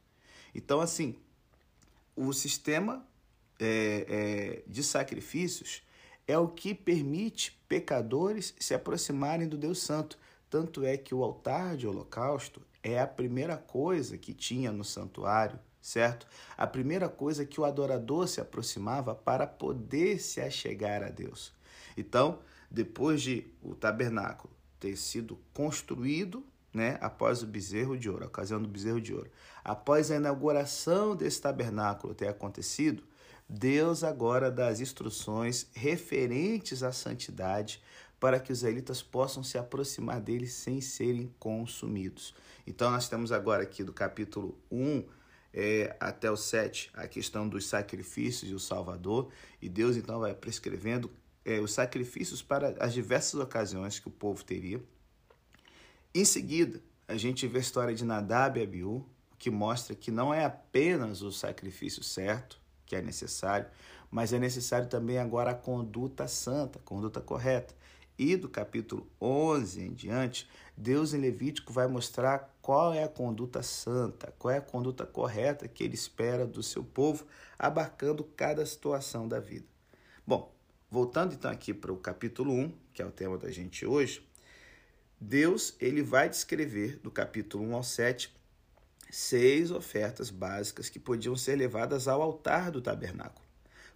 Então, 0.54 0.80
assim, 0.80 1.16
o 2.16 2.32
sistema 2.32 3.06
é, 3.60 4.06
é, 4.08 4.64
de 4.70 4.84
sacrifícios 4.84 5.82
é 6.28 6.38
o 6.38 6.48
que 6.48 6.74
permite 6.74 7.60
pecadores 7.68 8.54
se 8.60 8.74
aproximarem 8.74 9.48
do 9.48 9.58
Deus 9.58 9.80
Santo. 9.82 10.18
Tanto 10.50 10.84
é 10.84 10.98
que 10.98 11.14
o 11.14 11.24
altar 11.24 11.76
de 11.76 11.88
holocausto 11.88 12.62
é 12.82 13.00
a 13.00 13.08
primeira 13.08 13.58
coisa 13.58 14.18
que 14.18 14.34
tinha 14.34 14.72
no 14.72 14.84
santuário, 14.84 15.60
certo? 15.82 16.28
A 16.58 16.66
primeira 16.66 17.10
coisa 17.10 17.46
que 17.46 17.60
o 17.60 17.66
adorador 17.66 18.28
se 18.28 18.40
aproximava 18.40 19.14
para 19.14 19.46
poder 19.46 20.20
se 20.20 20.40
achegar 20.40 21.04
a 21.04 21.10
Deus. 21.10 21.54
Então, 21.98 22.40
depois 22.70 23.22
de 23.22 23.48
o 23.62 23.76
tabernáculo 23.76 24.54
ter 24.80 24.96
sido 24.98 25.40
construído, 25.54 26.44
né, 26.74 26.98
após 27.02 27.42
o 27.42 27.48
bezerro 27.48 27.98
de 27.98 28.10
ouro, 28.10 28.26
a 28.26 28.28
ocasião 28.28 28.62
do 28.62 28.68
bezerro 28.68 29.00
de 29.00 29.14
ouro, 29.14 29.32
após 29.64 30.12
a 30.12 30.18
inauguração 30.18 31.16
desse 31.16 31.42
tabernáculo 31.42 32.14
ter 32.14 32.28
acontecido, 32.28 33.02
Deus 33.48 34.04
agora 34.04 34.50
dá 34.50 34.68
as 34.68 34.80
instruções 34.80 35.68
referentes 35.74 36.82
à 36.82 36.92
santidade 36.92 37.82
para 38.20 38.40
que 38.40 38.52
os 38.52 38.60
israelitas 38.60 39.04
possam 39.04 39.44
se 39.44 39.58
aproximar 39.58 40.20
dele 40.20 40.48
sem 40.48 40.82
serem 40.82 41.34
consumidos. 41.38 42.34
Então, 42.66 42.90
nós 42.90 43.08
temos 43.08 43.32
agora 43.32 43.64
aqui 43.64 43.84
do 43.84 43.94
capítulo 43.94 44.58
1 44.72 45.04
é, 45.54 45.96
até 46.00 46.30
o 46.30 46.36
7 46.36 46.92
a 46.94 47.08
questão 47.08 47.48
dos 47.48 47.68
sacrifícios 47.68 48.50
e 48.50 48.54
o 48.54 48.60
Salvador, 48.60 49.32
e 49.62 49.70
Deus 49.70 49.96
então 49.96 50.20
vai 50.20 50.34
prescrevendo 50.34 51.12
é, 51.46 51.60
os 51.60 51.74
sacrifícios 51.74 52.42
para 52.42 52.76
as 52.80 52.94
diversas 52.94 53.40
ocasiões 53.40 54.00
que 54.00 54.08
o 54.08 54.12
povo 54.12 54.44
teria. 54.44 54.84
Em 56.14 56.26
seguida, 56.26 56.82
a 57.08 57.16
gente 57.16 57.48
vê 57.48 57.60
a 57.60 57.62
história 57.62 57.94
de 57.94 58.04
Nadab 58.04 58.60
e 58.60 58.64
Abiú, 58.64 59.06
que 59.38 59.52
mostra 59.52 59.96
que 59.96 60.10
não 60.10 60.34
é 60.34 60.44
apenas 60.44 61.22
o 61.22 61.32
sacrifício 61.32 62.04
certo, 62.04 62.60
que 62.86 62.96
é 62.96 63.02
necessário, 63.02 63.68
mas 64.12 64.34
é 64.34 64.40
necessário 64.40 64.88
também 64.88 65.18
agora 65.18 65.52
a 65.52 65.56
conduta 65.56 66.28
santa, 66.28 66.80
a 66.80 66.82
conduta 66.82 67.20
correta. 67.20 67.74
E 68.18 68.38
do 68.38 68.48
capítulo 68.48 69.06
11 69.20 69.82
em 69.82 69.94
diante, 69.94 70.50
Deus 70.78 71.14
em 71.14 71.20
Levítico 71.20 71.74
vai 71.74 71.88
mostrar 71.88 72.56
qual 72.62 72.94
é 72.94 73.04
a 73.04 73.10
conduta 73.10 73.62
santa, 73.62 74.34
qual 74.40 74.54
é 74.54 74.58
a 74.58 74.62
conduta 74.62 75.06
correta 75.06 75.68
que 75.68 75.84
ele 75.84 75.96
espera 75.96 76.46
do 76.46 76.64
seu 76.64 76.84
povo, 76.84 77.26
abarcando 77.60 78.24
cada 78.24 78.66
situação 78.66 79.28
da 79.28 79.40
vida. 79.40 79.66
Bom, 80.26 80.54
voltando 80.90 81.34
então 81.34 81.52
aqui 81.52 81.74
para 81.74 81.92
o 81.92 81.98
capítulo 81.98 82.54
1, 82.54 82.74
que 82.94 83.02
é 83.02 83.06
o 83.06 83.12
tema 83.12 83.38
da 83.38 83.52
gente 83.52 83.86
hoje, 83.86 84.26
Deus 85.20 85.76
ele 85.80 86.02
vai 86.02 86.30
descrever 86.30 87.00
do 87.00 87.10
capítulo 87.10 87.64
1 87.66 87.76
ao 87.76 87.84
7 87.84 88.35
seis 89.16 89.72
ofertas 89.72 90.30
básicas 90.30 90.90
que 90.90 91.00
podiam 91.00 91.38
ser 91.38 91.56
levadas 91.56 92.06
ao 92.06 92.22
altar 92.22 92.70
do 92.70 92.82
tabernáculo. 92.82 93.46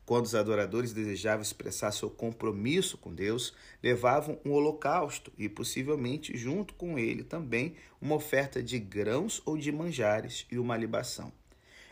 Quando 0.05 0.25
os 0.25 0.34
adoradores 0.34 0.93
desejavam 0.93 1.41
expressar 1.41 1.91
seu 1.91 2.10
compromisso 2.10 2.97
com 2.97 3.13
Deus, 3.13 3.53
levavam 3.84 4.39
um 4.45 4.53
holocausto 4.53 5.29
e, 5.38 5.49
possivelmente, 5.49 6.38
junto 6.38 6.73
com 6.73 6.97
ele 6.97 7.21
também, 7.21 7.75
uma 8.01 8.15
oferta 8.15 8.63
de 8.63 8.79
grãos 8.79 9.41
ou 9.45 9.58
de 9.58 9.73
manjares 9.73 10.47
e 10.49 10.58
uma 10.58 10.77
libação. 10.77 11.34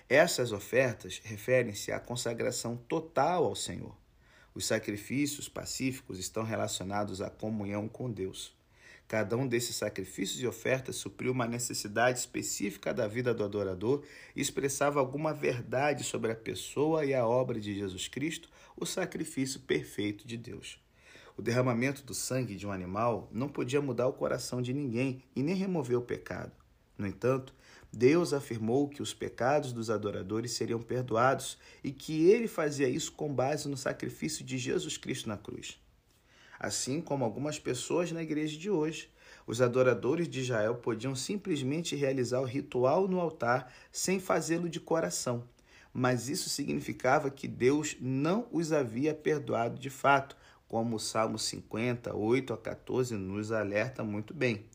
Essas 0.08 0.54
ofertas 0.54 1.20
referem-se 1.22 1.92
à 1.92 2.00
consagração 2.00 2.78
total 2.88 3.44
ao 3.44 3.56
Senhor. 3.56 3.94
Os 4.56 4.66
sacrifícios 4.66 5.50
pacíficos 5.50 6.18
estão 6.18 6.44
relacionados 6.44 7.22
à 7.22 7.30
comunhão 7.30 7.90
com 7.90 8.10
Deus. 8.10 8.57
Cada 9.08 9.38
um 9.38 9.48
desses 9.48 9.78
sacrifícios 9.78 10.42
e 10.42 10.46
ofertas 10.46 10.98
supriu 10.98 11.32
uma 11.32 11.48
necessidade 11.48 12.20
específica 12.20 12.94
da 12.94 13.08
vida 13.08 13.34
do 13.34 13.42
adorador 13.42 14.04
e 14.36 14.42
expressava 14.42 15.00
alguma 15.00 15.34
verdade 15.34 16.04
sobre 16.04 16.30
a 16.30 16.36
pessoa 16.36 17.06
e 17.06 17.14
a 17.14 17.26
obra 17.26 17.58
de 17.58 17.74
Jesus 17.74 18.10
Cristo, 18.10 18.50
o 18.76 18.86
sacrifício 18.86 19.62
perfeito 19.62 20.28
de 20.28 20.36
Deus. 20.36 20.78
O 21.38 21.42
derramamento 21.42 22.04
do 22.04 22.14
sangue 22.14 22.56
de 22.56 22.68
um 22.68 22.72
animal 22.72 23.30
não 23.32 23.48
podia 23.48 23.82
mudar 23.82 24.08
o 24.08 24.14
coração 24.14 24.62
de 24.62 24.74
ninguém 24.74 25.24
e 25.34 25.42
nem 25.42 25.56
remover 25.56 25.98
o 25.98 26.02
pecado. 26.02 26.52
No 26.98 27.08
entanto, 27.08 27.54
Deus 27.94 28.34
afirmou 28.34 28.90
que 28.90 29.02
os 29.02 29.14
pecados 29.14 29.72
dos 29.72 29.90
adoradores 29.90 30.52
seriam 30.52 30.82
perdoados 30.82 31.58
e 31.82 31.94
que 31.94 32.30
ele 32.30 32.48
fazia 32.48 32.90
isso 32.90 33.14
com 33.14 33.34
base 33.34 33.70
no 33.70 33.78
sacrifício 33.78 34.44
de 34.44 34.58
Jesus 34.58 34.98
Cristo 34.98 35.30
na 35.30 35.38
cruz 35.38 35.80
assim 36.60 37.02
como 37.02 37.24
algumas 37.24 37.60
pessoas 37.60 38.12
na 38.12 38.22
igreja 38.22 38.58
de 38.58 38.70
hoje. 38.70 39.10
Os 39.46 39.62
adoradores 39.62 40.28
de 40.28 40.42
Israel 40.42 40.76
podiam 40.76 41.16
simplesmente 41.16 41.96
realizar 41.96 42.42
o 42.42 42.46
ritual 42.46 43.08
no 43.08 43.20
altar 43.20 43.74
sem 43.92 44.20
fazê-lo 44.20 44.70
de 44.70 44.80
coração, 44.80 45.44
mas 45.94 46.28
isso 46.30 46.50
significava 46.50 47.30
que 47.30 47.48
Deus 47.48 47.96
não 48.00 48.48
os 48.52 48.72
havia 48.72 49.14
perdoado 49.14 49.80
de 49.80 49.90
fato, 49.90 50.36
como 50.68 50.98
o 50.98 51.00
Salmo 51.00 51.40
50, 51.40 52.16
8 52.16 52.54
a 52.54 52.58
14 52.58 53.16
nos 53.16 53.52
alerta 53.52 54.04
muito 54.04 54.34
bem. 54.34 54.66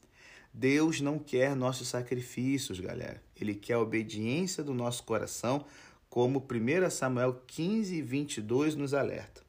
Deus 0.54 1.00
não 1.00 1.18
quer 1.18 1.56
nossos 1.56 1.88
sacrifícios, 1.88 2.80
galera. 2.80 3.22
Ele 3.40 3.54
quer 3.54 3.74
a 3.74 3.80
obediência 3.80 4.62
do 4.62 4.74
nosso 4.74 5.02
coração, 5.04 5.64
como 6.10 6.38
1 6.40 6.90
Samuel 6.90 7.42
15 7.46 7.94
e 7.94 8.02
22 8.02 8.74
nos 8.74 8.92
alerta. 8.92 9.42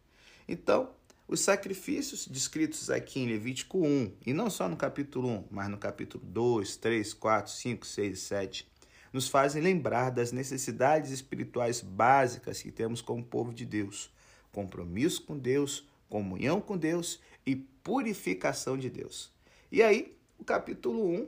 Então, 0.47 0.89
os 1.33 1.39
sacrifícios 1.39 2.27
descritos 2.27 2.91
aqui 2.91 3.19
em 3.19 3.25
Levítico 3.25 3.79
1, 3.79 4.17
e 4.23 4.33
não 4.33 4.51
só 4.51 4.69
no 4.69 4.77
capítulo 4.77 5.27
1, 5.27 5.45
mas 5.49 5.67
no 5.67 5.79
capítulo 5.79 6.23
2, 6.23 6.75
3, 6.75 7.11
4, 7.11 7.51
5, 7.51 7.87
6 7.87 8.13
e 8.13 8.21
7, 8.21 8.71
nos 9.11 9.27
fazem 9.27 9.59
lembrar 9.59 10.11
das 10.11 10.31
necessidades 10.31 11.09
espirituais 11.09 11.81
básicas 11.81 12.61
que 12.61 12.71
temos 12.71 13.01
como 13.01 13.23
povo 13.23 13.51
de 13.51 13.65
Deus: 13.65 14.11
compromisso 14.51 15.23
com 15.23 15.35
Deus, 15.35 15.87
comunhão 16.07 16.61
com 16.61 16.77
Deus 16.77 17.19
e 17.43 17.55
purificação 17.55 18.77
de 18.77 18.91
Deus. 18.91 19.31
E 19.71 19.81
aí, 19.81 20.15
o 20.37 20.43
capítulo 20.43 21.03
1 21.03 21.27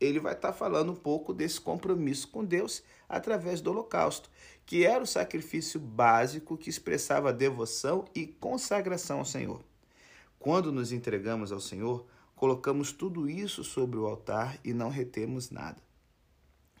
ele 0.00 0.18
vai 0.18 0.32
estar 0.32 0.52
falando 0.52 0.92
um 0.92 0.96
pouco 0.96 1.34
desse 1.34 1.60
compromisso 1.60 2.28
com 2.28 2.44
Deus 2.44 2.82
através 3.08 3.60
do 3.60 3.70
holocausto, 3.70 4.30
que 4.70 4.86
era 4.86 5.02
o 5.02 5.06
sacrifício 5.06 5.80
básico 5.80 6.56
que 6.56 6.70
expressava 6.70 7.32
devoção 7.32 8.04
e 8.14 8.24
consagração 8.24 9.18
ao 9.18 9.24
Senhor. 9.24 9.64
Quando 10.38 10.70
nos 10.70 10.92
entregamos 10.92 11.50
ao 11.50 11.58
Senhor, 11.58 12.06
colocamos 12.36 12.92
tudo 12.92 13.28
isso 13.28 13.64
sobre 13.64 13.98
o 13.98 14.06
altar 14.06 14.60
e 14.62 14.72
não 14.72 14.88
retemos 14.88 15.50
nada. 15.50 15.82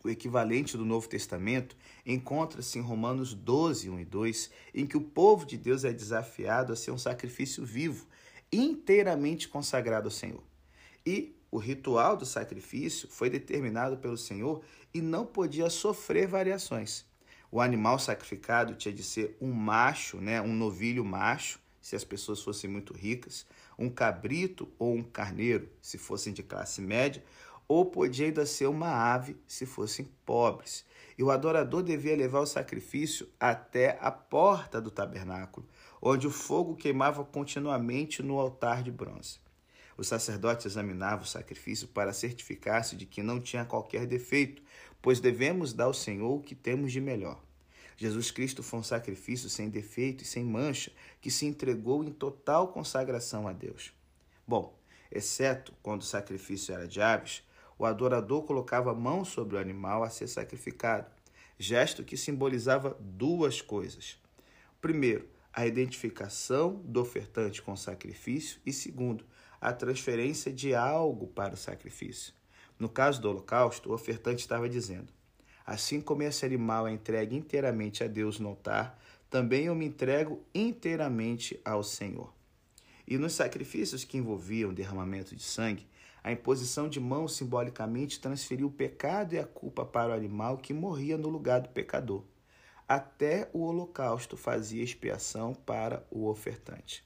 O 0.04 0.08
equivalente 0.08 0.76
do 0.76 0.84
Novo 0.84 1.08
Testamento 1.08 1.76
encontra-se 2.06 2.78
em 2.78 2.80
Romanos 2.80 3.34
12, 3.34 3.90
1 3.90 3.98
e 3.98 4.04
2, 4.04 4.50
em 4.72 4.86
que 4.86 4.96
o 4.96 5.00
povo 5.00 5.44
de 5.44 5.56
Deus 5.56 5.82
é 5.82 5.92
desafiado 5.92 6.72
a 6.72 6.76
ser 6.76 6.92
um 6.92 6.98
sacrifício 6.98 7.64
vivo, 7.64 8.06
inteiramente 8.52 9.48
consagrado 9.48 10.06
ao 10.06 10.12
Senhor. 10.12 10.44
E 11.04 11.34
o 11.50 11.58
ritual 11.58 12.16
do 12.16 12.24
sacrifício 12.24 13.08
foi 13.08 13.28
determinado 13.28 13.96
pelo 13.96 14.16
Senhor 14.16 14.62
e 14.94 15.02
não 15.02 15.26
podia 15.26 15.68
sofrer 15.68 16.28
variações. 16.28 17.09
O 17.50 17.60
animal 17.60 17.98
sacrificado 17.98 18.74
tinha 18.74 18.94
de 18.94 19.02
ser 19.02 19.36
um 19.40 19.52
macho, 19.52 20.18
né, 20.18 20.40
um 20.40 20.54
novilho 20.54 21.04
macho, 21.04 21.58
se 21.80 21.96
as 21.96 22.04
pessoas 22.04 22.40
fossem 22.42 22.70
muito 22.70 22.92
ricas, 22.92 23.46
um 23.78 23.88
cabrito 23.88 24.68
ou 24.78 24.94
um 24.94 25.02
carneiro, 25.02 25.68
se 25.82 25.98
fossem 25.98 26.32
de 26.32 26.42
classe 26.42 26.80
média, 26.80 27.24
ou 27.66 27.86
podia 27.86 28.26
ainda 28.26 28.44
ser 28.46 28.66
uma 28.66 28.90
ave, 28.90 29.36
se 29.46 29.64
fossem 29.64 30.08
pobres. 30.24 30.84
E 31.16 31.22
o 31.22 31.30
adorador 31.30 31.82
devia 31.82 32.16
levar 32.16 32.40
o 32.40 32.46
sacrifício 32.46 33.28
até 33.38 33.98
a 34.00 34.10
porta 34.10 34.80
do 34.80 34.90
tabernáculo, 34.90 35.66
onde 36.00 36.26
o 36.26 36.30
fogo 36.30 36.76
queimava 36.76 37.24
continuamente 37.24 38.22
no 38.22 38.38
altar 38.38 38.82
de 38.82 38.90
bronze. 38.90 39.38
O 40.00 40.04
sacerdote 40.04 40.66
examinava 40.66 41.24
o 41.24 41.26
sacrifício 41.26 41.86
para 41.86 42.14
certificar-se 42.14 42.96
de 42.96 43.04
que 43.04 43.22
não 43.22 43.38
tinha 43.38 43.66
qualquer 43.66 44.06
defeito, 44.06 44.62
pois 45.02 45.20
devemos 45.20 45.74
dar 45.74 45.84
ao 45.84 45.92
Senhor 45.92 46.36
o 46.36 46.40
que 46.40 46.54
temos 46.54 46.90
de 46.90 47.02
melhor. 47.02 47.38
Jesus 47.98 48.30
Cristo 48.30 48.62
foi 48.62 48.80
um 48.80 48.82
sacrifício 48.82 49.50
sem 49.50 49.68
defeito 49.68 50.24
e 50.24 50.26
sem 50.26 50.42
mancha, 50.42 50.90
que 51.20 51.30
se 51.30 51.44
entregou 51.44 52.02
em 52.02 52.10
total 52.10 52.68
consagração 52.68 53.46
a 53.46 53.52
Deus. 53.52 53.92
Bom, 54.48 54.74
exceto 55.12 55.74
quando 55.82 56.00
o 56.00 56.06
sacrifício 56.06 56.72
era 56.72 56.88
de 56.88 57.02
aves, 57.02 57.42
o 57.78 57.84
adorador 57.84 58.44
colocava 58.44 58.92
a 58.92 58.94
mão 58.94 59.22
sobre 59.22 59.56
o 59.56 59.60
animal 59.60 60.02
a 60.02 60.08
ser 60.08 60.28
sacrificado, 60.28 61.10
gesto 61.58 62.02
que 62.02 62.16
simbolizava 62.16 62.96
duas 62.98 63.60
coisas. 63.60 64.18
Primeiro, 64.80 65.28
a 65.52 65.66
identificação 65.66 66.80
do 66.86 67.02
ofertante 67.02 67.60
com 67.60 67.72
o 67.72 67.76
sacrifício, 67.76 68.58
e 68.64 68.72
segundo, 68.72 69.26
a 69.60 69.72
transferência 69.72 70.52
de 70.52 70.74
algo 70.74 71.26
para 71.26 71.54
o 71.54 71.56
sacrifício. 71.56 72.32
No 72.78 72.88
caso 72.88 73.20
do 73.20 73.28
holocausto, 73.28 73.90
o 73.90 73.92
ofertante 73.92 74.40
estava 74.40 74.68
dizendo: 74.68 75.12
Assim 75.66 76.00
como 76.00 76.22
esse 76.22 76.44
animal 76.46 76.88
é 76.88 76.92
entregue 76.92 77.36
inteiramente 77.36 78.02
a 78.02 78.06
Deus 78.06 78.40
no 78.40 78.48
altar, 78.48 78.98
também 79.28 79.66
eu 79.66 79.74
me 79.74 79.86
entrego 79.86 80.42
inteiramente 80.54 81.60
ao 81.64 81.84
Senhor. 81.84 82.32
E 83.06 83.18
nos 83.18 83.34
sacrifícios 83.34 84.02
que 84.02 84.16
envolviam 84.16 84.72
derramamento 84.72 85.36
de 85.36 85.42
sangue, 85.42 85.86
a 86.22 86.32
imposição 86.32 86.88
de 86.88 87.00
mãos 87.00 87.34
simbolicamente 87.36 88.20
transferiu 88.20 88.68
o 88.68 88.72
pecado 88.72 89.34
e 89.34 89.38
a 89.38 89.46
culpa 89.46 89.84
para 89.84 90.10
o 90.10 90.14
animal 90.14 90.58
que 90.58 90.74
morria 90.74 91.16
no 91.16 91.28
lugar 91.28 91.60
do 91.60 91.68
pecador. 91.68 92.24
Até 92.86 93.48
o 93.52 93.60
holocausto 93.60 94.36
fazia 94.36 94.82
expiação 94.82 95.54
para 95.54 96.04
o 96.10 96.28
ofertante. 96.28 97.04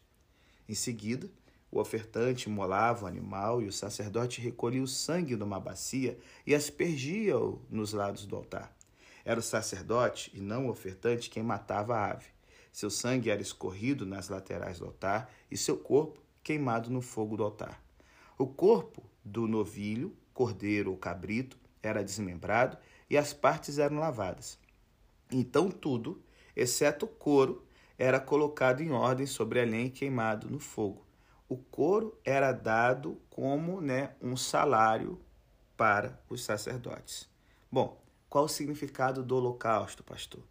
Em 0.69 0.75
seguida, 0.75 1.31
o 1.74 1.80
ofertante 1.80 2.48
molava 2.48 3.04
o 3.04 3.08
animal 3.08 3.60
e 3.60 3.66
o 3.66 3.72
sacerdote 3.72 4.40
recolhia 4.40 4.80
o 4.80 4.87
sangue 4.87 5.34
numa 5.34 5.58
bacia 5.58 6.16
e 6.46 6.54
aspergia-o 6.54 7.60
nos 7.68 7.92
lados 7.92 8.24
do 8.26 8.37
altar. 8.37 8.72
Era 9.24 9.40
o 9.40 9.42
sacerdote 9.42 10.30
e 10.32 10.40
não 10.40 10.66
o 10.66 10.70
ofertante 10.70 11.28
quem 11.28 11.42
matava 11.42 11.96
a 11.96 12.12
ave. 12.12 12.26
Seu 12.70 12.88
sangue 12.88 13.28
era 13.28 13.42
escorrido 13.42 14.06
nas 14.06 14.28
laterais 14.28 14.78
do 14.78 14.84
altar 14.84 15.28
e 15.50 15.56
seu 15.56 15.76
corpo 15.76 16.20
queimado 16.44 16.90
no 16.90 17.00
fogo 17.00 17.37
do 17.37 17.42
altar. 17.42 17.82
O 18.38 18.46
corpo 18.46 19.02
do 19.24 19.48
novilho, 19.48 20.16
cordeiro 20.32 20.92
ou 20.92 20.96
cabrito 20.96 21.58
era 21.82 22.04
desmembrado 22.04 22.78
e 23.10 23.18
as 23.18 23.32
partes 23.32 23.78
eram 23.78 23.98
lavadas. 23.98 24.60
Então 25.28 25.68
tudo, 25.72 26.22
exceto 26.54 27.06
o 27.06 27.08
couro, 27.08 27.66
era 27.98 28.20
colocado 28.20 28.80
em 28.80 28.92
ordem 28.92 29.26
sobre 29.26 29.60
a 29.60 29.64
lenha 29.64 29.90
queimado 29.90 30.48
no 30.48 30.60
fogo 30.60 31.04
o 31.48 31.57
couro 31.57 32.18
era 32.24 32.52
dado 32.52 33.20
como 33.30 33.80
né, 33.80 34.14
um 34.20 34.37
salário 34.37 35.20
para 35.76 36.20
os 36.28 36.42
sacerdotes. 36.42 37.28
Bom, 37.70 38.00
qual 38.28 38.44
o 38.44 38.48
significado 38.48 39.22
do 39.22 39.37
holocausto, 39.37 40.02
pastor? 40.02 40.42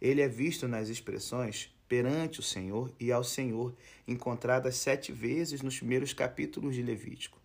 Ele 0.00 0.20
é 0.20 0.28
visto 0.28 0.68
nas 0.68 0.88
expressões 0.88 1.74
perante 1.88 2.40
o 2.40 2.42
Senhor 2.42 2.92
e 2.98 3.12
ao 3.12 3.22
Senhor, 3.22 3.74
encontradas 4.06 4.76
sete 4.76 5.12
vezes 5.12 5.62
nos 5.62 5.76
primeiros 5.76 6.12
capítulos 6.12 6.74
de 6.74 6.82
Levítico. 6.82 7.40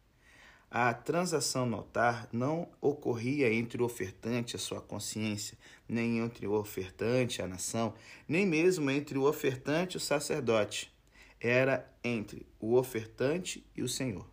A 0.70 0.94
transação 0.94 1.66
no 1.66 1.78
altar 1.78 2.28
não 2.32 2.68
ocorria 2.82 3.52
entre 3.54 3.82
o 3.82 3.86
ofertante 3.86 4.56
e 4.56 4.58
a 4.58 4.60
sua 4.60 4.82
consciência, 4.82 5.58
nem 5.88 6.20
entre 6.20 6.46
o 6.46 6.54
ofertante 6.54 7.40
e 7.40 7.44
a 7.44 7.48
nação, 7.48 7.94
nem 8.28 8.46
mesmo 8.46 8.90
entre 8.92 9.18
o 9.18 9.24
ofertante 9.24 9.96
e 9.96 9.98
o 9.98 10.02
sacerdote 10.02 10.92
era 11.40 11.88
entre 12.04 12.46
o 12.60 12.76
ofertante 12.76 13.66
e 13.76 13.82
o 13.84 13.88
Senhor. 13.88 14.28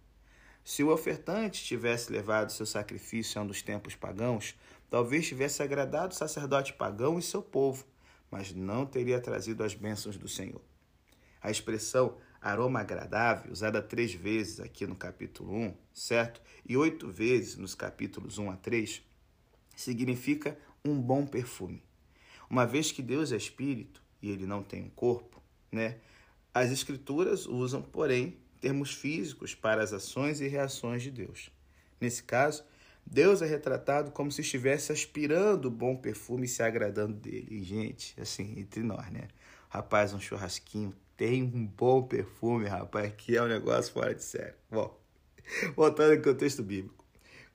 Se 0.64 0.82
o 0.82 0.90
ofertante 0.90 1.62
tivesse 1.62 2.10
levado 2.10 2.50
seu 2.50 2.64
sacrifício 2.64 3.38
a 3.38 3.44
um 3.44 3.46
dos 3.46 3.60
tempos 3.60 3.94
pagãos, 3.94 4.54
talvez 4.88 5.26
tivesse 5.26 5.62
agradado 5.62 6.14
o 6.14 6.16
sacerdote 6.16 6.72
pagão 6.72 7.18
e 7.18 7.22
seu 7.22 7.42
povo, 7.42 7.84
mas 8.30 8.52
não 8.52 8.86
teria 8.86 9.20
trazido 9.20 9.62
as 9.62 9.74
bênçãos 9.74 10.16
do 10.16 10.28
Senhor. 10.28 10.62
A 11.42 11.50
expressão 11.50 12.16
aroma 12.40 12.80
agradável, 12.80 13.52
usada 13.52 13.82
três 13.82 14.14
vezes 14.14 14.60
aqui 14.60 14.86
no 14.86 14.96
capítulo 14.96 15.54
1, 15.54 15.74
certo? 15.92 16.40
E 16.66 16.76
oito 16.76 17.10
vezes 17.10 17.56
nos 17.56 17.74
capítulos 17.74 18.38
1 18.38 18.50
a 18.50 18.56
3, 18.56 19.02
significa 19.76 20.58
um 20.84 21.00
bom 21.00 21.26
perfume. 21.26 21.82
Uma 22.48 22.66
vez 22.66 22.90
que 22.92 23.02
Deus 23.02 23.32
é 23.32 23.36
espírito 23.36 24.02
e 24.22 24.30
ele 24.30 24.46
não 24.46 24.62
tem 24.62 24.82
um 24.82 24.90
corpo, 24.90 25.42
né? 25.70 25.98
As 26.54 26.70
Escrituras 26.70 27.46
usam, 27.46 27.82
porém, 27.82 28.36
termos 28.60 28.94
físicos 28.94 29.56
para 29.56 29.82
as 29.82 29.92
ações 29.92 30.40
e 30.40 30.46
reações 30.46 31.02
de 31.02 31.10
Deus. 31.10 31.50
Nesse 32.00 32.22
caso, 32.22 32.64
Deus 33.04 33.42
é 33.42 33.46
retratado 33.46 34.12
como 34.12 34.30
se 34.30 34.40
estivesse 34.40 34.92
aspirando 34.92 35.66
o 35.66 35.70
bom 35.70 35.96
perfume 35.96 36.46
e 36.46 36.48
se 36.48 36.62
agradando 36.62 37.14
dele. 37.14 37.48
E, 37.50 37.62
gente, 37.64 38.14
assim, 38.20 38.54
entre 38.56 38.84
nós, 38.84 39.10
né? 39.10 39.26
Rapaz, 39.68 40.14
um 40.14 40.20
churrasquinho 40.20 40.94
tem 41.16 41.42
um 41.42 41.66
bom 41.66 42.04
perfume, 42.04 42.66
rapaz, 42.66 43.12
que 43.16 43.36
é 43.36 43.42
um 43.42 43.48
negócio 43.48 43.92
fora 43.92 44.14
de 44.14 44.22
sério. 44.22 44.54
Bom, 44.70 44.96
voltando 45.74 46.12
aqui 46.12 46.28
ao 46.28 46.36
texto 46.36 46.62
bíblico. 46.62 47.04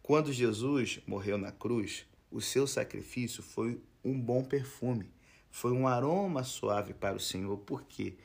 Quando 0.04 0.34
Jesus 0.34 1.00
morreu 1.08 1.38
na 1.38 1.54
cruz, 1.54 2.06
o 2.30 2.42
seu 2.42 2.68
sacrifício 2.68 3.42
foi 3.42 3.82
um 4.04 4.20
bom 4.20 4.44
perfume, 4.44 5.10
foi 5.50 5.72
um 5.72 5.88
aroma 5.88 6.44
suave 6.44 6.94
para 6.94 7.16
o 7.16 7.20
Senhor, 7.20 7.58
porque 7.60 8.12
quê? 8.12 8.18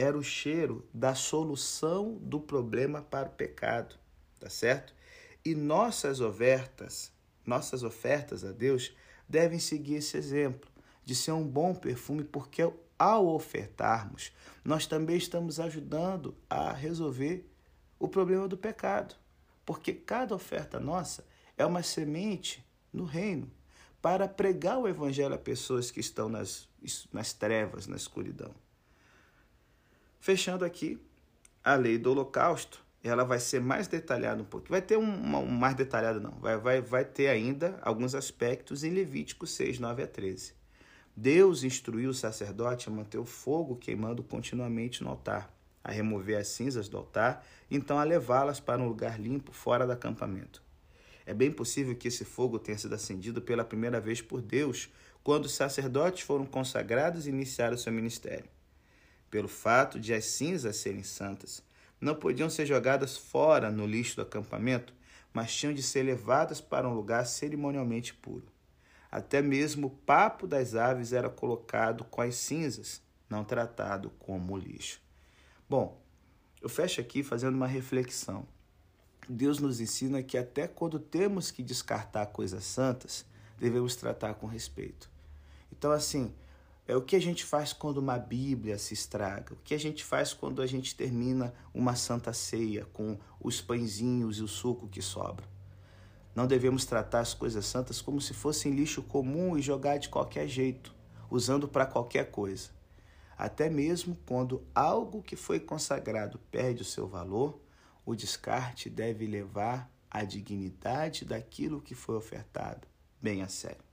Era 0.00 0.16
o 0.16 0.22
cheiro 0.22 0.88
da 0.94 1.14
solução 1.14 2.14
do 2.22 2.40
problema 2.40 3.02
para 3.02 3.28
o 3.28 3.32
pecado, 3.32 3.96
tá 4.38 4.48
certo? 4.48 4.94
E 5.44 5.54
nossas 5.54 6.22
ofertas, 6.22 7.12
nossas 7.44 7.82
ofertas 7.82 8.42
a 8.42 8.50
Deus 8.50 8.96
devem 9.28 9.58
seguir 9.58 9.96
esse 9.96 10.16
exemplo 10.16 10.70
de 11.04 11.14
ser 11.14 11.32
um 11.32 11.46
bom 11.46 11.74
perfume, 11.74 12.24
porque 12.24 12.62
ao 12.98 13.26
ofertarmos, 13.26 14.32
nós 14.64 14.86
também 14.86 15.18
estamos 15.18 15.60
ajudando 15.60 16.34
a 16.48 16.72
resolver 16.72 17.46
o 17.98 18.08
problema 18.08 18.48
do 18.48 18.56
pecado. 18.56 19.14
Porque 19.66 19.92
cada 19.92 20.34
oferta 20.34 20.80
nossa 20.80 21.26
é 21.58 21.66
uma 21.66 21.82
semente 21.82 22.64
no 22.90 23.04
reino 23.04 23.50
para 24.00 24.26
pregar 24.26 24.78
o 24.78 24.88
evangelho 24.88 25.34
a 25.34 25.38
pessoas 25.38 25.90
que 25.90 26.00
estão 26.00 26.30
nas, 26.30 26.66
nas 27.12 27.34
trevas, 27.34 27.86
na 27.86 27.96
escuridão. 27.96 28.54
Fechando 30.20 30.66
aqui, 30.66 31.00
a 31.64 31.74
lei 31.76 31.96
do 31.96 32.10
holocausto, 32.10 32.84
ela 33.02 33.24
vai 33.24 33.40
ser 33.40 33.58
mais 33.58 33.88
detalhada 33.88 34.42
um 34.42 34.44
pouco. 34.44 34.68
Vai 34.68 34.82
ter 34.82 34.98
um, 34.98 35.02
um 35.02 35.46
mais 35.46 35.74
detalhado 35.74 36.20
não, 36.20 36.32
vai, 36.32 36.58
vai, 36.58 36.82
vai 36.82 37.06
ter 37.06 37.28
ainda 37.28 37.78
alguns 37.80 38.14
aspectos 38.14 38.84
em 38.84 38.90
Levítico 38.90 39.46
6, 39.46 39.78
9 39.78 40.02
a 40.02 40.06
13. 40.06 40.52
Deus 41.16 41.64
instruiu 41.64 42.10
o 42.10 42.14
sacerdote 42.14 42.90
a 42.90 42.92
manter 42.92 43.16
o 43.16 43.24
fogo 43.24 43.76
queimando 43.76 44.22
continuamente 44.22 45.02
no 45.02 45.08
altar, 45.08 45.50
a 45.82 45.90
remover 45.90 46.36
as 46.36 46.48
cinzas 46.48 46.86
do 46.86 46.98
altar, 46.98 47.42
então 47.70 47.98
a 47.98 48.04
levá-las 48.04 48.60
para 48.60 48.82
um 48.82 48.88
lugar 48.88 49.18
limpo 49.18 49.52
fora 49.52 49.86
do 49.86 49.92
acampamento. 49.92 50.62
É 51.24 51.32
bem 51.32 51.50
possível 51.50 51.96
que 51.96 52.08
esse 52.08 52.26
fogo 52.26 52.58
tenha 52.58 52.76
sido 52.76 52.94
acendido 52.94 53.40
pela 53.40 53.64
primeira 53.64 53.98
vez 53.98 54.20
por 54.20 54.42
Deus, 54.42 54.90
quando 55.24 55.46
os 55.46 55.54
sacerdotes 55.54 56.24
foram 56.24 56.44
consagrados 56.44 57.26
e 57.26 57.30
iniciaram 57.30 57.78
seu 57.78 57.92
ministério 57.92 58.48
pelo 59.30 59.48
fato 59.48 60.00
de 60.00 60.12
as 60.12 60.24
cinzas 60.24 60.76
serem 60.76 61.02
santas, 61.02 61.62
não 62.00 62.14
podiam 62.14 62.50
ser 62.50 62.66
jogadas 62.66 63.16
fora 63.16 63.70
no 63.70 63.86
lixo 63.86 64.16
do 64.16 64.22
acampamento, 64.22 64.92
mas 65.32 65.54
tinham 65.54 65.72
de 65.72 65.82
ser 65.82 66.02
levadas 66.02 66.60
para 66.60 66.88
um 66.88 66.94
lugar 66.94 67.24
cerimonialmente 67.26 68.14
puro. 68.14 68.46
Até 69.10 69.42
mesmo 69.42 69.88
o 69.88 69.90
papo 69.90 70.46
das 70.46 70.74
aves 70.74 71.12
era 71.12 71.28
colocado 71.28 72.04
com 72.04 72.22
as 72.22 72.36
cinzas, 72.36 73.02
não 73.28 73.44
tratado 73.44 74.10
como 74.18 74.56
lixo. 74.56 75.00
Bom, 75.68 76.00
eu 76.60 76.68
fecho 76.68 77.00
aqui 77.00 77.22
fazendo 77.22 77.54
uma 77.54 77.66
reflexão. 77.66 78.46
Deus 79.28 79.58
nos 79.58 79.80
ensina 79.80 80.22
que 80.22 80.36
até 80.36 80.66
quando 80.66 80.98
temos 80.98 81.50
que 81.50 81.62
descartar 81.62 82.26
coisas 82.26 82.64
santas, 82.64 83.24
devemos 83.58 83.94
tratar 83.94 84.34
com 84.34 84.46
respeito. 84.46 85.08
Então, 85.70 85.92
assim, 85.92 86.34
é 86.90 86.96
o 86.96 87.00
que 87.00 87.14
a 87.14 87.20
gente 87.20 87.44
faz 87.44 87.72
quando 87.72 87.98
uma 87.98 88.18
Bíblia 88.18 88.76
se 88.76 88.94
estraga, 88.94 89.54
o 89.54 89.58
que 89.62 89.74
a 89.74 89.78
gente 89.78 90.02
faz 90.02 90.34
quando 90.34 90.60
a 90.60 90.66
gente 90.66 90.96
termina 90.96 91.54
uma 91.72 91.94
santa 91.94 92.32
ceia 92.32 92.84
com 92.86 93.16
os 93.40 93.60
pãezinhos 93.60 94.38
e 94.38 94.42
o 94.42 94.48
suco 94.48 94.88
que 94.88 95.00
sobra. 95.00 95.46
Não 96.34 96.48
devemos 96.48 96.84
tratar 96.84 97.20
as 97.20 97.32
coisas 97.32 97.64
santas 97.64 98.02
como 98.02 98.20
se 98.20 98.34
fossem 98.34 98.72
lixo 98.72 99.04
comum 99.04 99.56
e 99.56 99.62
jogar 99.62 99.98
de 99.98 100.08
qualquer 100.08 100.48
jeito, 100.48 100.92
usando 101.30 101.68
para 101.68 101.86
qualquer 101.86 102.28
coisa. 102.32 102.70
Até 103.38 103.70
mesmo 103.70 104.18
quando 104.26 104.60
algo 104.74 105.22
que 105.22 105.36
foi 105.36 105.60
consagrado 105.60 106.40
perde 106.50 106.82
o 106.82 106.84
seu 106.84 107.06
valor, 107.06 107.60
o 108.04 108.16
descarte 108.16 108.90
deve 108.90 109.28
levar 109.28 109.88
a 110.10 110.24
dignidade 110.24 111.24
daquilo 111.24 111.80
que 111.80 111.94
foi 111.94 112.16
ofertado 112.16 112.88
bem 113.22 113.42
a 113.42 113.48
sério. 113.48 113.84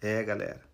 É, 0.00 0.22
galera, 0.22 0.69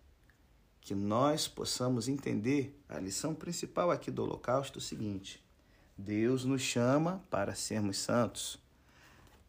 que 0.87 0.95
nós 0.95 1.49
possamos 1.49 2.07
entender 2.07 2.73
a 2.87 2.97
lição 2.97 3.35
principal 3.35 3.91
aqui 3.91 4.09
do 4.09 4.23
Holocausto 4.23 4.79
o 4.79 4.81
seguinte: 4.81 5.45
Deus 5.97 6.45
nos 6.45 6.61
chama 6.61 7.21
para 7.29 7.53
sermos 7.53 7.97
santos. 7.97 8.57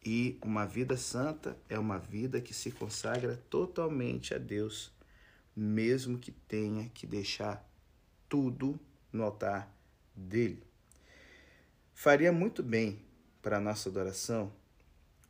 E 0.05 0.37
uma 0.43 0.65
vida 0.65 0.97
santa 0.97 1.57
é 1.69 1.79
uma 1.79 1.97
vida 1.97 2.41
que 2.41 2.53
se 2.53 2.71
consagra 2.71 3.41
totalmente 3.49 4.33
a 4.33 4.37
Deus, 4.37 4.91
mesmo 5.55 6.19
que 6.19 6.29
tenha 6.29 6.89
que 6.89 7.07
deixar 7.07 7.65
tudo 8.27 8.77
no 9.09 9.23
altar 9.23 9.73
dele. 10.13 10.61
Faria 11.93 12.33
muito 12.33 12.61
bem 12.61 12.99
para 13.41 13.59
a 13.59 13.61
nossa 13.61 13.87
adoração 13.87 14.51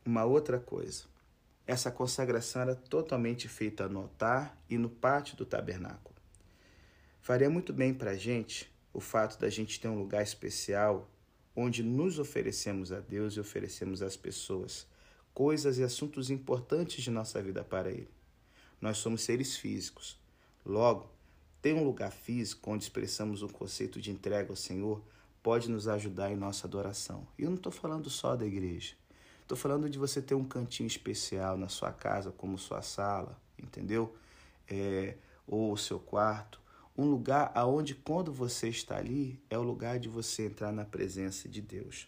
uma 0.04 0.24
outra 0.24 0.58
coisa. 0.58 1.04
Essa 1.70 1.88
consagração 1.88 2.62
era 2.62 2.74
totalmente 2.74 3.46
feita 3.46 3.88
no 3.88 4.00
altar 4.00 4.60
e 4.68 4.76
no 4.76 4.90
pátio 4.90 5.36
do 5.36 5.46
tabernáculo. 5.46 6.16
Faria 7.20 7.48
muito 7.48 7.72
bem 7.72 7.94
para 7.94 8.10
a 8.10 8.16
gente 8.16 8.68
o 8.92 8.98
fato 8.98 9.38
da 9.38 9.48
gente 9.48 9.78
ter 9.78 9.86
um 9.86 9.96
lugar 9.96 10.20
especial 10.20 11.08
onde 11.54 11.84
nos 11.84 12.18
oferecemos 12.18 12.90
a 12.90 12.98
Deus 12.98 13.34
e 13.34 13.40
oferecemos 13.40 14.02
às 14.02 14.16
pessoas 14.16 14.84
coisas 15.32 15.78
e 15.78 15.84
assuntos 15.84 16.28
importantes 16.28 17.04
de 17.04 17.10
nossa 17.12 17.40
vida 17.40 17.62
para 17.62 17.88
Ele. 17.88 18.10
Nós 18.80 18.98
somos 18.98 19.22
seres 19.22 19.56
físicos. 19.56 20.18
Logo, 20.66 21.08
ter 21.62 21.72
um 21.72 21.84
lugar 21.84 22.10
físico 22.10 22.68
onde 22.68 22.82
expressamos 22.82 23.44
um 23.44 23.48
conceito 23.48 24.00
de 24.00 24.10
entrega 24.10 24.50
ao 24.50 24.56
Senhor 24.56 25.00
pode 25.40 25.70
nos 25.70 25.86
ajudar 25.86 26.32
em 26.32 26.36
nossa 26.36 26.66
adoração. 26.66 27.28
E 27.38 27.44
eu 27.44 27.48
não 27.48 27.58
estou 27.58 27.70
falando 27.70 28.10
só 28.10 28.34
da 28.34 28.44
igreja. 28.44 28.98
Estou 29.50 29.58
falando 29.58 29.90
de 29.90 29.98
você 29.98 30.22
ter 30.22 30.36
um 30.36 30.44
cantinho 30.44 30.86
especial 30.86 31.56
na 31.56 31.68
sua 31.68 31.90
casa, 31.90 32.30
como 32.30 32.56
sua 32.56 32.82
sala, 32.82 33.36
entendeu? 33.60 34.14
É, 34.68 35.16
ou 35.44 35.72
o 35.72 35.76
seu 35.76 35.98
quarto, 35.98 36.60
um 36.96 37.10
lugar 37.10 37.50
aonde 37.52 37.96
quando 37.96 38.32
você 38.32 38.68
está 38.68 38.98
ali 38.98 39.42
é 39.50 39.58
o 39.58 39.62
lugar 39.62 39.98
de 39.98 40.08
você 40.08 40.46
entrar 40.46 40.70
na 40.70 40.84
presença 40.84 41.48
de 41.48 41.60
Deus. 41.60 42.06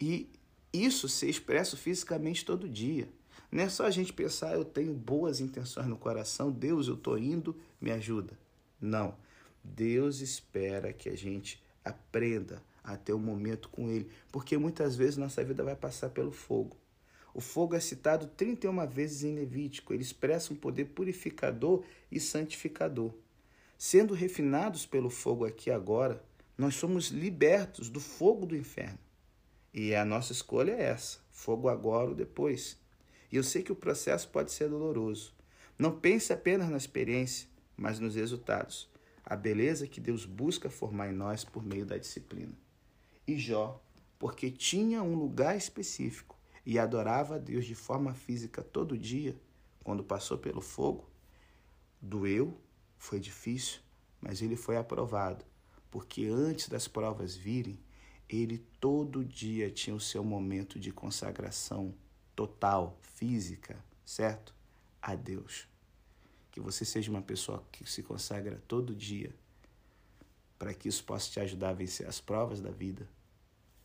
E 0.00 0.28
isso 0.72 1.08
ser 1.08 1.30
expresso 1.30 1.76
fisicamente 1.76 2.44
todo 2.44 2.68
dia. 2.68 3.08
Não 3.52 3.62
é 3.62 3.68
só 3.68 3.86
a 3.86 3.90
gente 3.92 4.12
pensar, 4.12 4.54
eu 4.54 4.64
tenho 4.64 4.92
boas 4.92 5.38
intenções 5.38 5.86
no 5.86 5.96
coração, 5.96 6.50
Deus, 6.50 6.88
eu 6.88 6.94
estou 6.94 7.16
indo, 7.16 7.56
me 7.80 7.92
ajuda. 7.92 8.36
Não. 8.80 9.14
Deus 9.62 10.20
espera 10.20 10.92
que 10.92 11.08
a 11.08 11.16
gente 11.16 11.62
aprenda 11.84 12.60
a 12.82 12.96
ter 12.96 13.12
um 13.12 13.20
momento 13.20 13.68
com 13.68 13.88
Ele, 13.88 14.10
porque 14.32 14.58
muitas 14.58 14.96
vezes 14.96 15.16
nossa 15.16 15.44
vida 15.44 15.62
vai 15.62 15.76
passar 15.76 16.08
pelo 16.10 16.32
fogo. 16.32 16.79
O 17.32 17.40
fogo 17.40 17.74
é 17.74 17.80
citado 17.80 18.26
31 18.26 18.86
vezes 18.86 19.22
em 19.22 19.34
Levítico, 19.34 19.92
ele 19.92 20.02
expressa 20.02 20.52
um 20.52 20.56
poder 20.56 20.86
purificador 20.86 21.84
e 22.10 22.18
santificador. 22.18 23.14
Sendo 23.78 24.14
refinados 24.14 24.84
pelo 24.84 25.08
fogo 25.08 25.44
aqui 25.44 25.70
agora, 25.70 26.22
nós 26.58 26.74
somos 26.74 27.08
libertos 27.08 27.88
do 27.88 28.00
fogo 28.00 28.44
do 28.44 28.56
inferno. 28.56 28.98
E 29.72 29.94
a 29.94 30.04
nossa 30.04 30.32
escolha 30.32 30.72
é 30.72 30.82
essa: 30.82 31.18
fogo 31.30 31.68
agora 31.68 32.10
ou 32.10 32.14
depois. 32.14 32.76
E 33.30 33.36
eu 33.36 33.44
sei 33.44 33.62
que 33.62 33.72
o 33.72 33.76
processo 33.76 34.28
pode 34.28 34.50
ser 34.50 34.68
doloroso. 34.68 35.32
Não 35.78 35.98
pense 35.98 36.32
apenas 36.32 36.68
na 36.68 36.76
experiência, 36.76 37.48
mas 37.76 38.00
nos 38.00 38.16
resultados. 38.16 38.90
A 39.24 39.36
beleza 39.36 39.86
que 39.86 40.00
Deus 40.00 40.26
busca 40.26 40.68
formar 40.68 41.08
em 41.08 41.14
nós 41.14 41.44
por 41.44 41.64
meio 41.64 41.86
da 41.86 41.96
disciplina. 41.96 42.52
E 43.26 43.38
Jó, 43.38 43.80
porque 44.18 44.50
tinha 44.50 45.02
um 45.02 45.14
lugar 45.14 45.56
específico 45.56 46.39
e 46.70 46.78
adorava 46.78 47.34
a 47.34 47.38
Deus 47.38 47.66
de 47.66 47.74
forma 47.74 48.14
física 48.14 48.62
todo 48.62 48.96
dia, 48.96 49.36
quando 49.82 50.04
passou 50.04 50.38
pelo 50.38 50.60
fogo, 50.60 51.10
doeu, 52.00 52.56
foi 52.96 53.18
difícil, 53.18 53.80
mas 54.20 54.40
ele 54.40 54.54
foi 54.54 54.76
aprovado, 54.76 55.44
porque 55.90 56.26
antes 56.26 56.68
das 56.68 56.86
provas 56.86 57.34
virem, 57.34 57.76
ele 58.28 58.58
todo 58.78 59.24
dia 59.24 59.68
tinha 59.68 59.96
o 59.96 59.98
seu 59.98 60.22
momento 60.22 60.78
de 60.78 60.92
consagração 60.92 61.92
total, 62.36 62.96
física, 63.02 63.84
certo? 64.06 64.54
A 65.02 65.16
Deus. 65.16 65.66
Que 66.52 66.60
você 66.60 66.84
seja 66.84 67.10
uma 67.10 67.20
pessoa 67.20 67.66
que 67.72 67.84
se 67.84 68.00
consagra 68.00 68.62
todo 68.68 68.94
dia, 68.94 69.34
para 70.56 70.72
que 70.72 70.88
isso 70.88 71.02
possa 71.02 71.28
te 71.32 71.40
ajudar 71.40 71.70
a 71.70 71.74
vencer 71.74 72.06
as 72.06 72.20
provas 72.20 72.60
da 72.60 72.70
vida. 72.70 73.08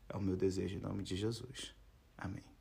É 0.07 0.15
o 0.15 0.21
meu 0.21 0.37
desejo 0.37 0.77
em 0.77 0.81
nome 0.81 1.01
de 1.01 1.15
Jesus. 1.15 1.73
Amém. 2.15 2.54